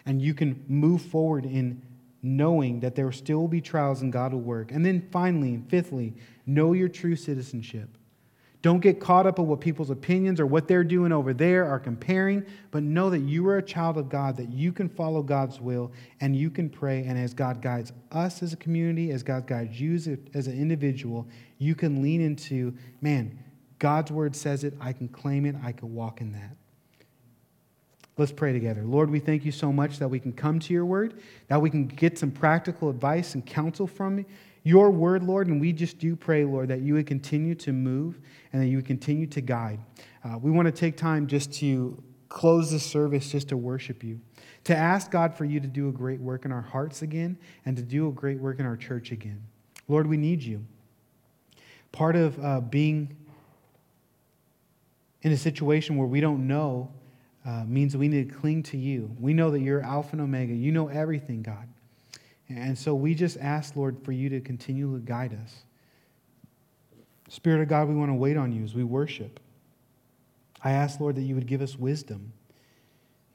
[0.06, 1.82] And you can move forward in
[2.22, 4.72] knowing that there will still be trials and God will work.
[4.72, 6.14] And then finally, and fifthly,
[6.46, 7.90] know your true citizenship.
[8.62, 11.80] Don't get caught up in what people's opinions or what they're doing over there are
[11.80, 15.62] comparing, but know that you are a child of God, that you can follow God's
[15.62, 17.06] will and you can pray.
[17.06, 19.96] And as God guides us as a community, as God guides you
[20.34, 21.26] as an individual,
[21.58, 23.40] you can lean into, man,
[23.80, 26.58] God's word says it, I can claim it, I can walk in that.
[28.18, 28.84] Let's pray together.
[28.84, 31.70] Lord, we thank you so much that we can come to your word, that we
[31.70, 34.18] can get some practical advice and counsel from
[34.64, 35.48] your word, Lord.
[35.48, 38.20] And we just do pray, Lord, that you would continue to move
[38.52, 39.80] and that you would continue to guide.
[40.24, 44.20] Uh, we want to take time just to close this service just to worship you,
[44.64, 47.76] to ask God for you to do a great work in our hearts again and
[47.76, 49.42] to do a great work in our church again.
[49.88, 50.64] Lord, we need you.
[51.92, 53.18] Part of uh, being
[55.24, 56.92] in a situation where we don't know
[57.46, 59.16] uh, means we need to cling to you.
[59.20, 60.54] We know that you're Alpha and Omega.
[60.54, 61.68] You know everything, God.
[62.50, 65.64] And so we just ask, Lord, for you to continue to guide us.
[67.30, 69.40] Spirit of God, we want to wait on you as we worship.
[70.64, 72.34] I ask, Lord, that you would give us wisdom.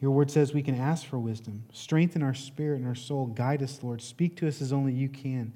[0.00, 1.64] Your word says we can ask for wisdom.
[1.72, 3.26] Strengthen our spirit and our soul.
[3.26, 4.02] Guide us, Lord.
[4.02, 5.52] Speak to us as only you can.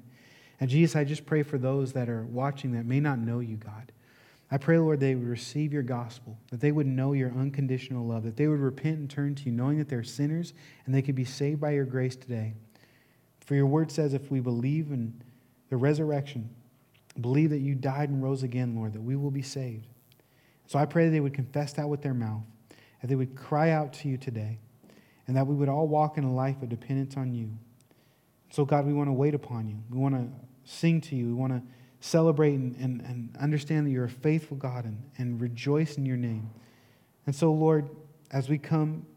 [0.61, 3.57] And Jesus, I just pray for those that are watching that may not know you,
[3.57, 3.91] God.
[4.51, 8.23] I pray, Lord, they would receive your gospel, that they would know your unconditional love,
[8.23, 10.53] that they would repent and turn to you, knowing that they're sinners
[10.85, 12.53] and they could be saved by your grace today.
[13.49, 15.11] For your word says if we believe in
[15.71, 16.51] the resurrection,
[17.19, 19.87] believe that you died and rose again, Lord, that we will be saved.
[20.67, 22.43] So I pray that they would confess that with their mouth,
[23.01, 24.59] that they would cry out to you today,
[25.25, 27.49] and that we would all walk in a life of dependence on you.
[28.51, 29.77] So, God, we want to wait upon you.
[29.89, 30.27] We want to
[30.63, 31.25] sing to you.
[31.25, 31.63] We want to
[32.01, 36.17] celebrate and, and, and understand that you're a faithful God and, and rejoice in your
[36.17, 36.51] name.
[37.25, 37.89] And so, Lord,
[38.29, 39.07] as we come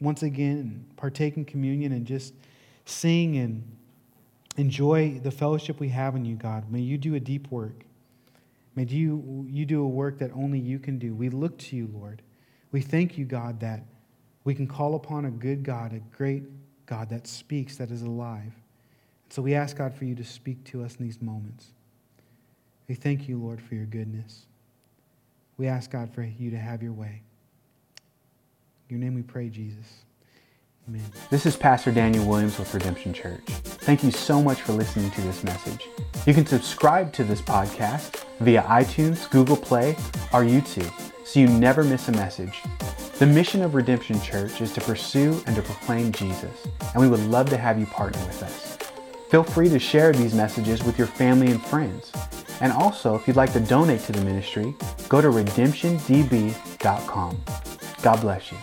[0.00, 2.32] once again and partake in communion and just
[2.88, 3.76] sing and
[4.56, 6.70] enjoy the fellowship we have in you, God.
[6.70, 7.84] May you do a deep work.
[8.74, 11.14] May you, you do a work that only you can do.
[11.14, 12.22] We look to you, Lord.
[12.70, 13.82] We thank you, God, that
[14.44, 16.44] we can call upon a good God, a great
[16.86, 18.52] God that speaks, that is alive.
[19.30, 21.66] So we ask, God, for you to speak to us in these moments.
[22.88, 24.46] We thank you, Lord, for your goodness.
[25.58, 27.22] We ask, God, for you to have your way.
[28.88, 30.04] In your name we pray, Jesus.
[30.88, 31.04] Amen.
[31.28, 33.44] This is Pastor Daniel Williams with Redemption Church.
[33.44, 35.86] Thank you so much for listening to this message.
[36.26, 39.90] You can subscribe to this podcast via iTunes, Google Play,
[40.32, 40.90] or YouTube
[41.26, 42.62] so you never miss a message.
[43.18, 47.20] The mission of Redemption Church is to pursue and to proclaim Jesus, and we would
[47.26, 48.78] love to have you partner with us.
[49.28, 52.10] Feel free to share these messages with your family and friends.
[52.62, 54.74] And also, if you'd like to donate to the ministry,
[55.10, 57.44] go to redemptiondb.com.
[58.00, 58.56] God bless you.